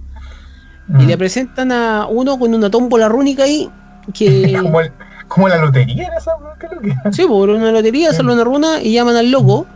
[0.99, 3.68] Y le presentan a uno con una tómbola rúnica ahí.
[4.14, 4.57] Que...
[4.62, 4.93] como, el-
[5.28, 7.12] como la lotería era esa, creo que.
[7.12, 9.66] Sí, por una lotería, sale una runa y llaman al loco.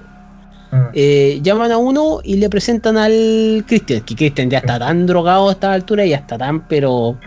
[0.70, 0.76] Mm.
[0.94, 4.00] eh, llaman a uno y le presentan al Christian.
[4.00, 7.18] Que Christian ya está tan drogado a esta altura, ya está tan, pero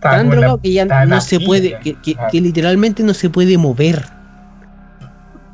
[0.00, 3.30] tan la- drogado que ya no se puede, que, que- ah, que literalmente no se
[3.30, 4.04] puede mover.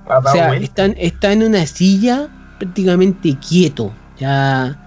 [0.09, 0.65] O sea, vuelta.
[0.65, 3.93] está, en- está en una silla prácticamente quieto.
[4.19, 4.79] Ya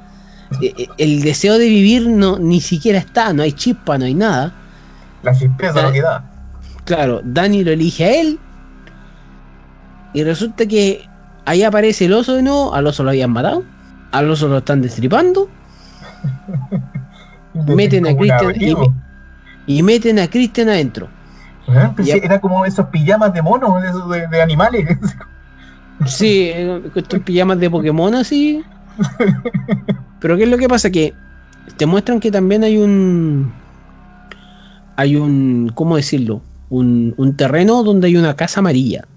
[0.97, 4.54] el deseo de vivir no ni siquiera está, no hay chispa, no hay nada.
[5.24, 6.24] La chispeza lo que da.
[6.86, 8.39] Claro, Dani lo elige a él.
[10.14, 11.08] Y resulta que
[11.45, 12.74] ahí aparece el oso de nuevo.
[12.74, 13.64] Al oso lo habían matado.
[14.12, 15.50] Al oso lo están destripando.
[17.54, 18.54] Meten a Christian
[19.70, 21.08] y meten a Christian adentro.
[22.08, 24.97] Era como esos pijamas de monos, de, esos de, de animales.
[26.06, 28.64] Sí, eh, estos pijamas de Pokémon así.
[30.20, 30.90] Pero ¿qué es lo que pasa?
[30.90, 31.14] Que
[31.78, 33.52] te muestran que también hay un.
[34.96, 35.72] Hay un.
[35.76, 36.42] ¿Cómo decirlo?
[36.70, 39.08] Un, un terreno donde hay una casa amarilla.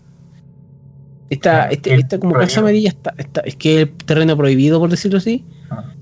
[1.31, 4.79] Esta, Ah, este- esta como casa amarilla está, está- es que es el terreno prohibido,
[4.79, 5.45] por decirlo así.
[5.71, 5.93] Ah.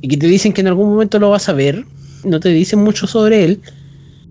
[0.00, 1.84] Y que te dicen que en algún momento lo vas a ver.
[2.24, 3.60] No te dicen mucho sobre él.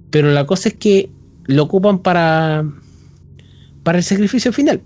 [0.10, 1.10] Pero la cosa es que
[1.46, 2.66] lo ocupan para.
[3.84, 4.82] Para el sacrificio final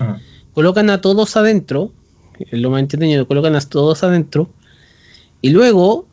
[0.00, 0.12] Mm.
[0.56, 1.92] Colocan a todos adentro,
[2.50, 4.48] lo más entretenido, colocan a todos adentro,
[5.42, 6.06] y luego,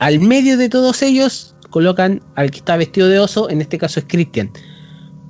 [0.00, 4.00] al medio de todos ellos, colocan al que está vestido de oso, en este caso
[4.00, 4.50] es Christian.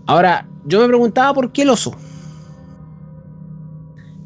[0.07, 1.95] Ahora, yo me preguntaba por qué el oso.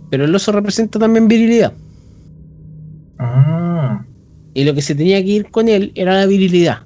[0.08, 1.72] Pero el oso representa también virilidad.
[3.18, 4.06] Mm.
[4.54, 6.82] Y lo que se tenía que ir con él era la virilidad.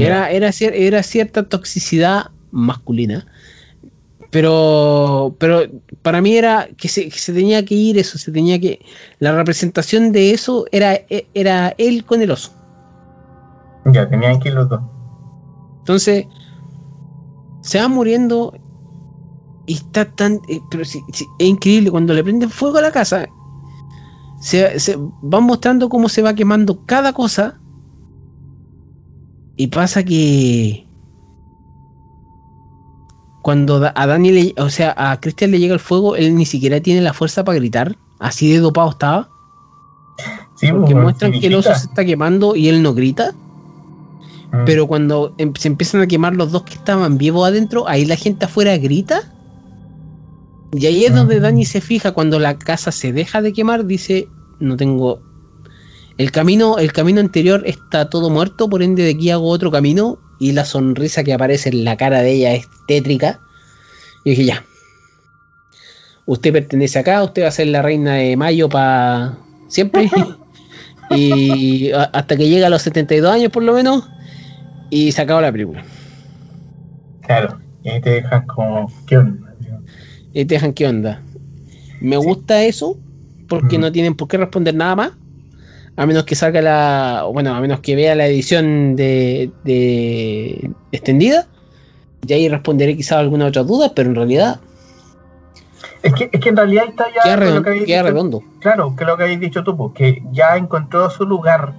[0.00, 3.26] Era, era, cier- era cierta toxicidad masculina.
[4.32, 5.60] Pero, pero
[6.00, 8.80] para mí era que se, que se tenía que ir eso, se tenía que.
[9.18, 12.50] La representación de eso era, e- era él con el oso.
[13.84, 14.80] Ya, tenían que ir los dos.
[15.80, 16.26] Entonces,
[17.60, 18.54] se va muriendo
[19.66, 20.40] y está tan.
[20.48, 23.28] eh, pero sí, es increíble, cuando le prenden fuego a la casa,
[24.40, 27.60] se, se van mostrando cómo se va quemando cada cosa.
[29.56, 30.86] Y pasa que.
[33.42, 36.80] Cuando a Daniel, le- o sea, a Christian le llega el fuego, él ni siquiera
[36.80, 37.96] tiene la fuerza para gritar.
[38.18, 39.28] Así de dopado estaba.
[40.54, 43.32] Sí, Porque pues, muestran que el oso se está quemando y él no grita.
[44.52, 44.64] Mm.
[44.64, 48.16] Pero cuando em- se empiezan a quemar los dos que estaban vivos adentro, ahí la
[48.16, 49.32] gente afuera grita.
[50.72, 51.42] Y ahí es donde Mm.
[51.42, 54.28] Dani se fija cuando la casa se deja de quemar, dice,
[54.60, 55.20] no tengo
[56.18, 60.18] el camino, el camino anterior está todo muerto, por ende de aquí hago otro camino
[60.42, 63.38] y la sonrisa que aparece en la cara de ella es tétrica.
[64.24, 64.64] Y dije, ya.
[66.26, 69.38] Usted pertenece acá, usted va a ser la reina de mayo para
[69.68, 70.10] siempre.
[71.10, 74.08] y hasta que llega a los 72 años por lo menos.
[74.90, 75.84] Y se acabó la película.
[77.22, 79.54] Claro, y ahí te dejan como, ¿qué onda?
[80.32, 81.22] Y te dejan qué onda.
[82.00, 82.24] Me Sí.
[82.26, 82.98] gusta eso
[83.48, 83.80] porque Mm.
[83.80, 85.12] no tienen por qué responder nada más.
[85.96, 87.26] A menos que salga la.
[87.32, 91.46] Bueno, a menos que vea la edición de, de extendida.
[92.26, 94.60] Y ahí responderé quizás alguna otra duda, pero en realidad
[96.02, 97.98] Es que, es que en realidad está ya queda, con lo redondo, que habéis queda
[98.02, 98.42] dicho- redondo.
[98.60, 101.74] Claro, que lo que habéis dicho tú, pues, que ya encontró su lugar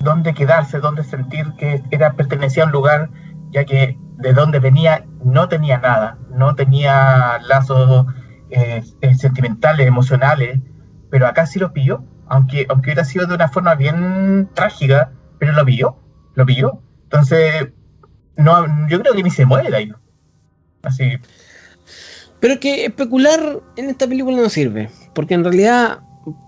[0.00, 3.08] donde quedarse, donde sentir que era pertenecía a un lugar,
[3.50, 8.06] ya que de donde venía no tenía nada, no tenía lazos
[8.50, 10.60] eh, eh, sentimentales, emocionales,
[11.10, 15.52] pero acá sí lo pilló, aunque, aunque hubiera sido de una forma bien trágica, pero
[15.52, 15.96] lo pilló,
[16.34, 16.80] lo pilló.
[17.04, 17.68] Entonces,
[18.36, 19.92] no, yo creo que ni se muere de ahí.
[20.82, 21.04] Así,
[22.40, 24.88] Pero que especular en esta película no sirve.
[25.14, 26.00] Porque en realidad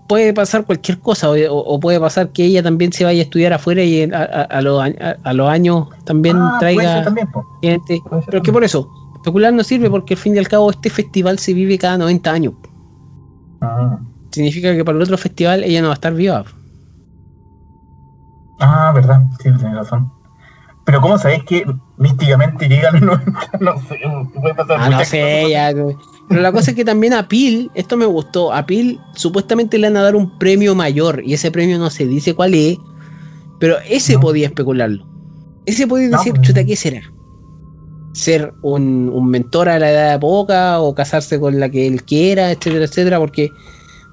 [0.09, 1.29] puede pasar cualquier cosa.
[1.29, 4.41] O, o puede pasar que ella también se vaya a estudiar afuera y a, a-
[4.57, 4.81] a los,
[5.23, 7.27] a- los años también Ah, traiga también,
[7.61, 8.01] gente.
[8.25, 11.37] Pero que por eso, especular no sirve porque al fin y al cabo este festival
[11.39, 12.53] se vive cada 90 años.
[13.61, 13.99] Ah.
[14.35, 16.43] Significa que para el otro festival ella no va a estar viva.
[18.59, 20.11] Ah, verdad, sí, tienes razón.
[20.85, 21.65] Pero ¿cómo sabéis que
[21.97, 23.49] místicamente 90?
[23.61, 23.97] No sé,
[24.39, 25.71] puede pasar Ah, no sé, ya.
[26.27, 29.87] Pero la cosa es que también a Pil, esto me gustó, a Pil supuestamente le
[29.87, 32.77] van a dar un premio mayor y ese premio no se dice cuál es,
[33.59, 34.19] pero ese No.
[34.19, 35.07] podía especularlo.
[35.65, 36.45] Ese podía decir, pues.
[36.45, 37.01] chuta, ¿qué será?
[38.13, 42.03] Ser un, un mentor a la edad de poca o casarse con la que él
[42.03, 43.49] quiera, etcétera, etcétera, porque,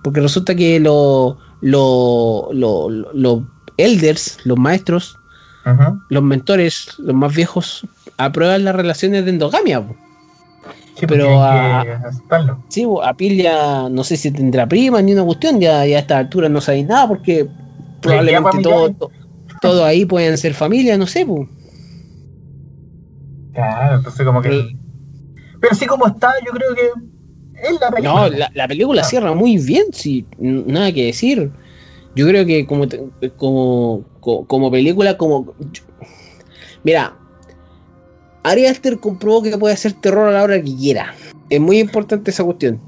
[0.02, 3.46] porque resulta que los lo, lo-
[3.76, 5.18] elders, los maestros,
[6.08, 7.86] los mentores, los más viejos,
[8.16, 9.80] aprueban las relaciones de endogamia.
[9.80, 9.94] po.
[10.96, 11.84] Sí, Pero a-.
[12.68, 16.00] Sí, a Pil ya no sé si tendrá prima ni una cuestión, ya, ya a
[16.00, 17.48] esta altura no sabéis nada porque
[18.00, 19.10] probablemente todo,
[19.60, 21.48] todo ahí pueden ser familia, no sé, pues.
[23.54, 24.48] Claro, entonces como que.
[24.48, 24.68] Pero-
[25.60, 26.88] Pero sí como está, yo creo que
[27.62, 28.12] es la película.
[28.14, 31.50] No, la, la película cierra muy bien, sí, nada que decir.
[32.14, 32.86] Yo creo que como,
[33.36, 35.54] como, co- como película, como...
[35.72, 35.82] yo-
[36.84, 37.16] mira,
[38.42, 41.14] Ari Aster comprobó que puede hacer terror a la hora que quiera.
[41.48, 42.80] Es muy importante esa cuestión.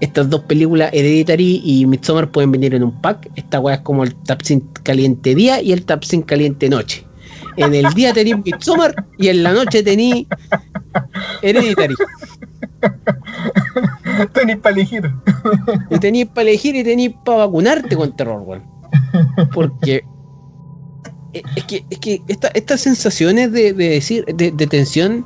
[0.00, 3.30] Estas dos películas, Hereditary y Midsommar, pueden venir en un pack.
[3.36, 7.04] Esta weá es como el Tapsin caliente día y el Tapsin caliente noche.
[7.56, 10.26] En el día tení Midsommar y en la noche tení
[11.42, 11.94] Hereditary.
[14.32, 15.10] Tenéis para elegir.
[15.90, 18.62] Y tenéis para elegir y tenéis para vacunarte con terror, weón.
[19.52, 20.04] Porque
[21.32, 25.24] e- es que, es que esta- estas sensaciones de, de decir, de, tensión,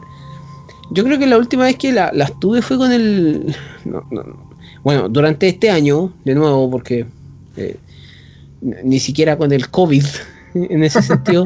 [0.90, 3.54] yo creo que la última vez que la- las tuve fue con el.
[3.84, 4.50] no, no, no.
[4.82, 7.06] bueno, durante este año, de nuevo, porque
[7.56, 7.76] eh,
[8.60, 10.04] ni siquiera con el COVID
[10.54, 11.44] en ese sentido,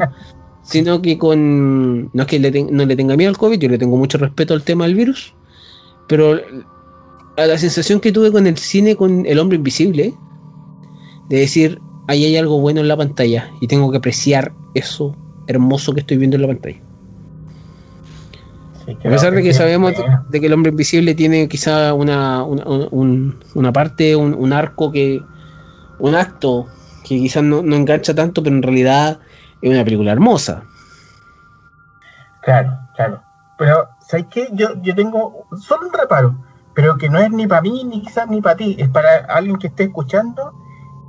[0.63, 2.09] sino que con.
[2.13, 4.17] No es que le ten- no le tenga miedo al COVID, yo le tengo mucho
[4.17, 5.33] respeto al tema del virus,
[6.07, 6.39] pero
[7.37, 10.13] a la sensación que tuve con el cine con El Hombre Invisible,
[11.29, 15.15] de decir, ahí hay algo bueno en la pantalla y tengo que apreciar eso
[15.47, 16.79] hermoso que estoy viendo en la pantalla.
[18.85, 19.93] Sí, A pesar de que sabemos
[20.29, 24.91] de que El Hombre Invisible tiene quizá una, una, un- una parte, un, un arco
[24.91, 25.21] que,
[25.99, 26.67] un acto
[27.03, 29.19] que quizás no, no engancha tanto, pero en realidad
[29.61, 30.63] es una película hermosa.
[32.41, 33.21] Claro, claro.
[33.57, 34.47] Pero, ¿sabes qué?
[34.53, 36.35] Yo, yo tengo solo un reparo,
[36.75, 39.57] pero que no es ni para mí, ni quizás ni para ti, es para alguien
[39.57, 40.53] que esté escuchando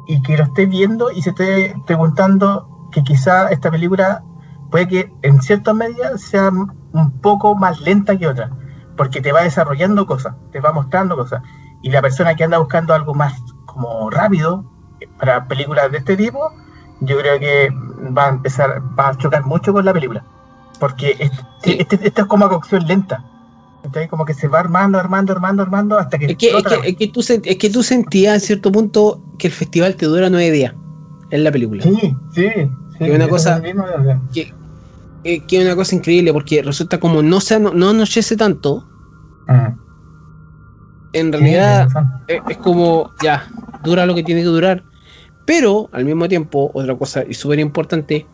[0.07, 4.23] y que lo esté viendo y se esté preguntando que quizá esta película
[4.71, 8.51] puede que en ciertas medidas sea un poco más lenta que otra,
[8.97, 11.43] porque te va desarrollando cosas, te va mostrando cosas.
[11.83, 13.35] Y la persona que anda buscando algo más
[13.67, 14.65] como rápido
[15.01, 16.51] eh, para películas de este tipo,
[17.01, 17.69] yo creo que
[18.17, 20.25] va a empezar, va a chocar mucho con la película.
[20.81, 21.77] Porque este, Sí.
[21.79, 23.25] este- es como cocción lenta.
[23.85, 26.27] Entonces como que se va armando, armando, armando, armando hasta que...
[26.27, 29.49] Es que, es, que, es que tú, es que tú sentías en cierto punto que
[29.49, 30.75] el festival te dura nueve días
[31.31, 31.83] en la película.
[31.83, 31.93] Sí,
[32.35, 32.49] sí.
[32.99, 33.61] sí Y una cosa-
[35.27, 38.87] Eh, que es una cosa increíble porque resulta como no se ano- no anochece tanto,
[39.49, 39.79] mm.
[41.15, 41.89] en realidad
[42.29, 43.47] es, es como ya,
[43.83, 44.83] dura lo que tiene que durar.
[45.47, 48.27] Pero al mismo tiempo, otra cosa y súper importante,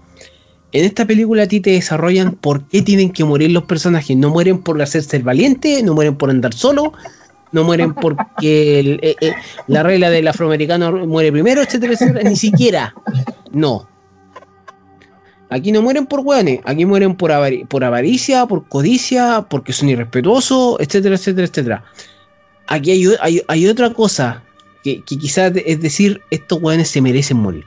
[0.73, 4.17] en esta película a ti te desarrollan por qué tienen que morir los personajes.
[4.17, 6.93] No mueren por hacerse el valiente, no mueren por andar solo,
[7.53, 9.33] no mueren porque eh, eh,
[9.67, 12.29] la regla del afroamericano muere primero, etcétera, etcétera.
[12.29, 12.95] Ni siquiera.
[13.53, 13.89] No.
[15.53, 19.89] Aquí no mueren por hueones, aquí mueren por, avari- por avaricia, por codicia, porque son
[19.89, 21.85] irrespetuosos, etcétera, etcétera, etcétera.
[22.69, 22.93] Aquí
[23.49, 24.45] hay, otra cosa
[24.85, 27.65] que, quizás es decir, estos hueones se merecen morir.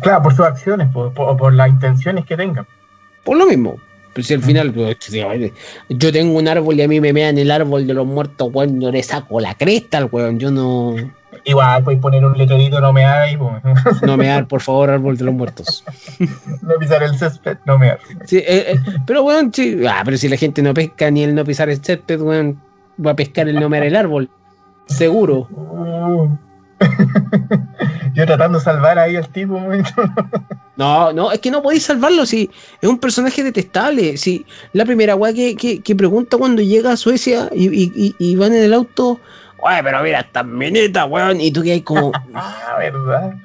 [0.00, 2.66] Claro, por sus acciones, por, por- por las intenciones que tengan.
[3.24, 3.76] Por lo mismo.
[4.12, 4.96] Pero si al final, pues,
[5.90, 8.80] yo tengo un árbol y a mí me mean el árbol de los muertos, weón,
[8.80, 10.94] yo le saco la cresta al weón, yo no,
[11.44, 14.02] Igual, puedes poner un letrerito, no me hagas, pues.
[14.02, 15.84] no me dar, por favor, árbol de los muertos.
[16.62, 18.04] no pisar el césped, no me hagas.
[18.24, 21.34] Sí, eh, eh, pero weón, sí, ah, pero si la gente no pesca ni el
[21.34, 22.60] no pisar el césped, weón,
[23.04, 24.30] va a pescar el no mear el árbol.
[24.86, 25.46] Seguro.
[28.14, 29.60] Yo tratando de salvar ahí al tipo.
[30.76, 32.50] No, no, es que no podéis salvarlo, si
[32.82, 34.18] es un personaje detestable.
[34.18, 38.52] Si la primera weá que, que, que pregunta cuando llega a Suecia y, y, van
[38.52, 39.18] en el auto,
[39.56, 42.12] oye, pero mira, estas minetas, weón, y tú que hay como.
[42.34, 43.36] ah, ¿verdad?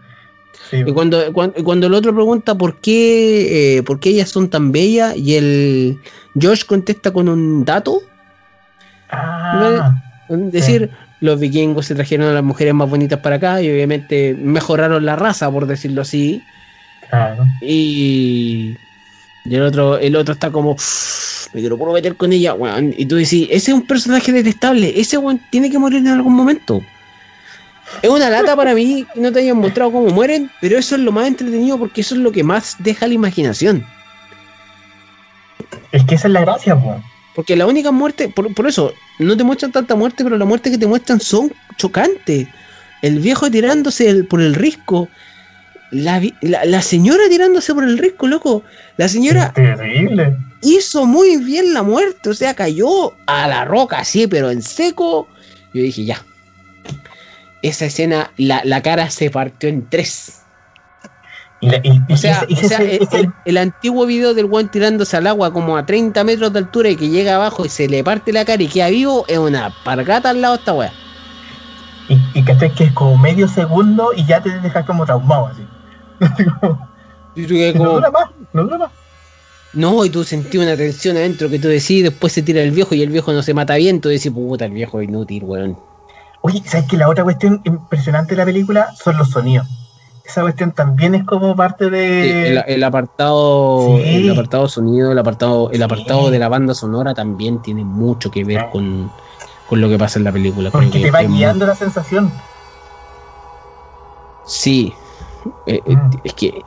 [0.70, 0.84] Sí.
[0.86, 4.74] Y cuando, cuando, cuando el otro pregunta por qué, eh, por qué ellas son tan
[4.74, 6.02] bellas, y el
[6.36, 8.02] Josh contesta con un dato,
[9.12, 10.90] Ah, es decir,
[11.22, 15.16] los vikingos se trajeron a las mujeres más bonitas para acá y obviamente mejoraron la
[15.16, 16.44] raza, por decirlo así.
[17.10, 17.46] claro.
[17.62, 18.76] Y,
[19.46, 22.94] y el otro, el otro está como, "Uf, me quiero meter con ella, weón.
[22.98, 26.34] Y tú decís, ese es un personaje detestable, ese weón tiene que morir en algún
[26.34, 26.82] momento.
[28.02, 31.02] Es una lata para mí que no te hayan mostrado cómo mueren, pero eso es
[31.02, 33.86] lo más entretenido porque eso es lo que más deja la imaginación.
[35.92, 36.98] Es que esa es la gracia, pues.
[37.36, 40.72] Porque la única muerte, por, por eso, no te muestran tanta muerte, pero las muertes
[40.72, 42.48] que te muestran son chocantes.
[43.02, 45.08] El viejo tirándose el- por el risco.
[45.92, 48.64] La, la, la señora tirándose por el risco, loco.
[48.98, 50.38] La señora Terrible.
[50.62, 52.30] hizo muy bien la muerte.
[52.30, 55.28] O sea, cayó a la roca así, pero en seco.
[55.74, 56.24] Yo dije, ya.
[57.62, 60.41] Esa escena, la, la cara se partió en tres.
[61.62, 64.06] Y la- y- y O sea, ese- o sea, ese- el, ese- el- el antiguo
[64.06, 67.36] video del weón tirándose al agua como a 30 metros de altura y que llega
[67.36, 70.56] abajo y se le parte la cara y queda vivo es una pargata al lado
[70.56, 70.92] de esta weá.
[72.10, 75.66] y, y cachai que es como medio segundo y ya te dejas como traumado así.
[76.60, 76.90] Como,
[77.36, 78.92] Y tú quedas no dura más, no dura más.
[79.74, 82.94] No, y tú sentí una tensión adentro que tú decís, después se tira el viejo
[82.94, 85.78] y el viejo no se mata bien, tú decís, puta, el viejo es inútil, weón.
[86.42, 89.66] Oye, ¿sabes que la otra cuestión impresionante de la película son los sonidos?
[90.32, 92.48] Esa cuestión también es como parte de...
[92.54, 94.04] el, el apartado, Sí.
[94.28, 95.84] el apartado sonido, el apartado, el Sí.
[95.84, 98.66] apartado de la banda sonora también tiene mucho que ver Sí.
[98.72, 99.12] con,
[99.68, 100.72] con lo que pasa en la película.
[100.72, 102.32] Porque que te va muy- guiando la sensación.
[104.46, 104.94] Sí.
[105.68, 106.12] Eh, eh, Mm.
[106.24, 106.62] es que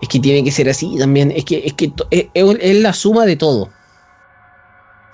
[0.00, 1.32] es que tiene que ser así también.
[1.32, 3.68] Es que es que es, la suma de todo.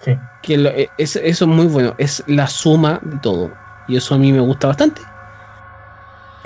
[0.05, 0.14] Sí.
[0.42, 1.94] Que lo- eh, es- eso es muy bueno.
[1.96, 3.50] Es la suma de todo.
[3.88, 5.00] Y eso a mí me gusta bastante.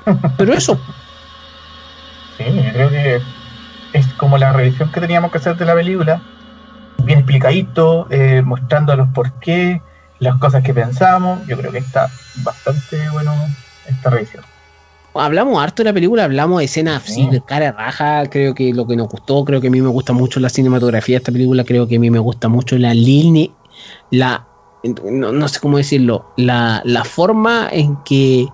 [0.38, 0.78] Pero eso,
[2.38, 3.20] Sí, yo creo que
[3.92, 6.22] es como la revisión que teníamos que hacer de la película,
[7.04, 9.82] bien explicadito, eh, mostrando los por qué,
[10.20, 11.44] las cosas que pensamos.
[11.46, 12.08] Yo creo que está
[12.42, 13.32] bastante bueno
[13.86, 14.44] esta revisión.
[15.14, 17.28] hablamos harto de la película, hablamos de escenas así Sí.
[17.28, 20.12] de cara raja, creo que lo que nos gustó, creo que a mí me gusta
[20.12, 23.48] mucho la cinematografía de esta película, creo que a mí me gusta mucho la línea,
[24.12, 24.46] la,
[24.84, 28.46] no, no sé cómo decirlo, la, la forma en que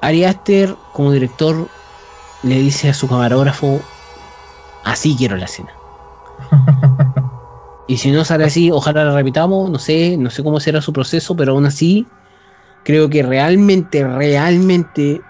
[0.00, 1.66] Ari Aster como director
[2.42, 3.80] le dice a su camarógrafo,
[4.84, 5.70] así quiero la escena.
[7.86, 10.92] Y si no sale así, ojalá la repitamos, no sé, no sé cómo será su
[10.92, 12.06] proceso, pero aún así
[12.84, 15.20] creo que realmente, realmente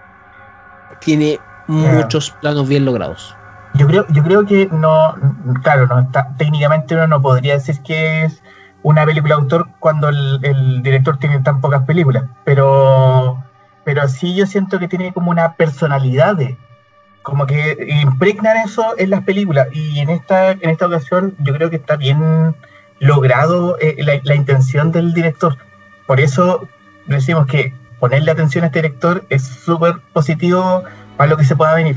[1.00, 3.34] tiene muchos planos bien logrados.
[3.74, 5.14] Yo creo, yo creo que no,
[5.62, 8.42] claro, no está, técnicamente uno no podría decir que es
[8.82, 13.42] una película de autor cuando el, el director tiene tan pocas películas, pero,
[13.82, 16.58] pero sí yo siento que tiene como una personalidad de,
[17.22, 21.70] como que impregnan eso en las películas y en esta, en esta ocasión yo creo
[21.70, 22.54] que está bien
[22.98, 25.56] logrado eh, la, la intención del director.
[26.06, 26.68] Por eso
[27.06, 30.82] decimos que ponerle atención a este director es súper positivo
[31.16, 31.96] para lo que se pueda venir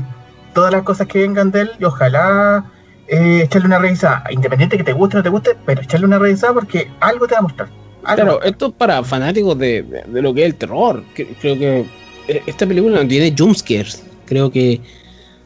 [0.54, 2.64] todas las cosas que vengan de él y ojalá
[3.08, 6.18] eh, echarle una revisada, independiente que te guste o no te guste, pero echarle una
[6.18, 7.68] revisada porque algo te va a mostrar.
[8.14, 11.02] Claro, esto es para fanáticos de, de- de lo que es el terror.
[11.16, 11.86] Cre- Creo que
[12.28, 14.04] eh, esta película no tiene jumpscares.
[14.26, 14.80] Creo que,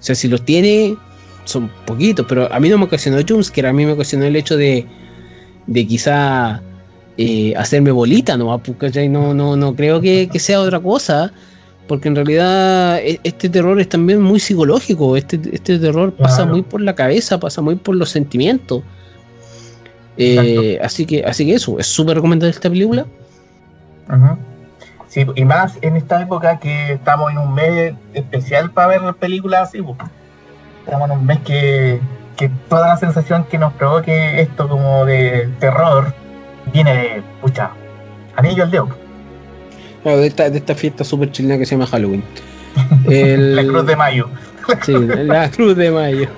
[0.00, 0.96] o sea, si los tiene,
[1.44, 4.56] son poquitos, pero a mí no me ocasionó jumpscare, a mí me ocasionó el hecho
[4.56, 4.86] de,
[5.66, 6.62] de quizá
[7.18, 9.08] eh, hacerme bolita nomás, ¿cachai?
[9.08, 11.32] No, no, no creo que, que sea otra cosa,
[11.86, 16.62] porque en realidad e- este terror es también muy psicológico, este, este terror pasa muy
[16.62, 18.82] por la cabeza, pasa muy por los sentimientos.
[20.16, 23.06] Eh, así que así que eso, es súper recomendable esta película.
[24.08, 24.36] Ujú.
[25.10, 29.68] Sí, y más en esta época que estamos en un mes especial para ver películas
[29.68, 29.82] así.
[29.82, 29.96] pues.
[30.86, 32.00] Estamos en un mes que,
[32.36, 36.14] que toda la sensación que nos provoque esto como de terror
[36.72, 37.70] viene de, pucha,
[38.36, 38.88] anillo al dedo.
[40.04, 42.22] Claro, de esta, de esta fiesta súper chilena que se llama Halloween.
[43.06, 44.30] El- La Cruz de Mayo.
[44.82, 44.92] Sí,
[45.24, 46.28] la Cruz de Mayo.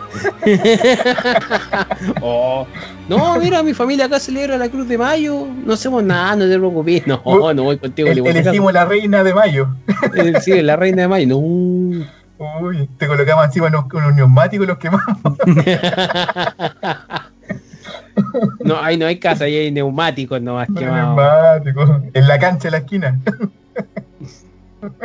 [2.20, 2.66] Oh.
[3.08, 5.46] No, mira, mi familia acá celebra la Cruz de Mayo.
[5.64, 7.06] No hacemos nada, no te preocupes.
[7.06, 7.20] No,
[7.54, 8.08] no voy contigo.
[8.08, 9.68] El- elegimos la reina de Mayo.
[10.14, 11.26] Eh, Sí, la reina de Mayo.
[11.28, 11.38] No.
[12.60, 15.06] Uy, te colocamos encima unos, unos neumáticos y los quemamos.
[18.64, 21.16] No, ahí no hay casa, ahí hay neumáticos nomás Unos quemados.
[21.16, 21.90] neumáticos.
[22.14, 23.18] En la cancha de la esquina.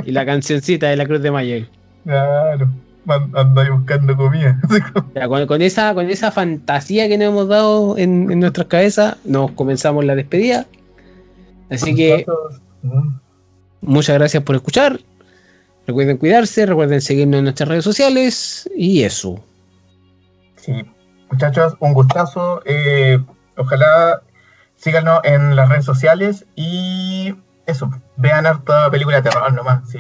[0.05, 1.65] Y la cancioncita de la Cruz de Mayo.
[2.03, 2.69] Claro.
[3.07, 4.59] Ahí buscando comida.
[5.15, 9.17] Ya, con, con esa, con esa fantasía que nos hemos dado en, en nuestras cabezas,
[9.23, 10.65] nos comenzamos la despedida.
[11.69, 12.25] Así que
[13.81, 14.99] muchas gracias por escuchar.
[15.85, 19.43] Recuerden cuidarse, recuerden seguirnos en nuestras redes sociales y eso.
[20.57, 20.73] Sí,
[21.31, 22.61] muchachos, un gustazo.
[22.65, 23.19] eh,
[23.55, 24.21] ojalá
[24.75, 27.33] síganos en las redes sociales y
[27.65, 29.89] eso, vean harta película de terror nomás.
[29.89, 29.99] Sí,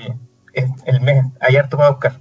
[0.53, 2.13] es el mes, hay harto para buscar.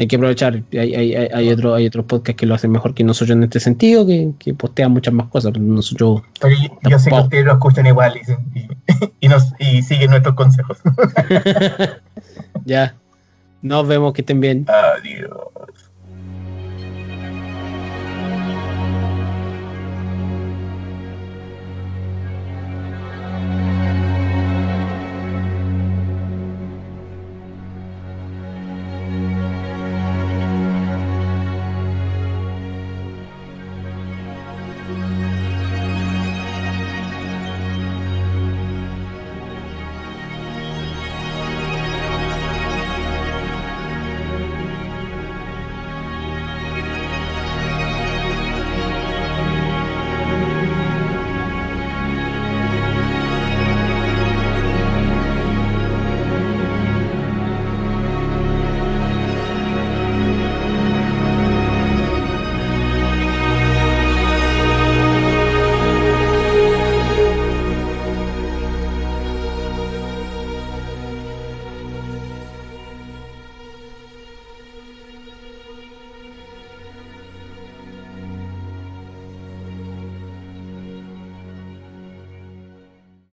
[0.00, 0.62] Hay que aprovechar.
[0.72, 3.42] Hay, hay, hay, hay otro, hay otros podcasts que lo hacen mejor que nosotros en
[3.42, 5.52] este sentido, que, que postean muchas más cosas.
[5.52, 8.68] pero Nosotros, Pero yo, yo sé que ustedes lo escuchan igual y, y,
[9.20, 10.78] y nos, y siguen nuestros consejos.
[12.64, 12.94] ya.
[13.60, 14.64] Nos vemos, que estén bien.
[14.68, 15.36] Adiós.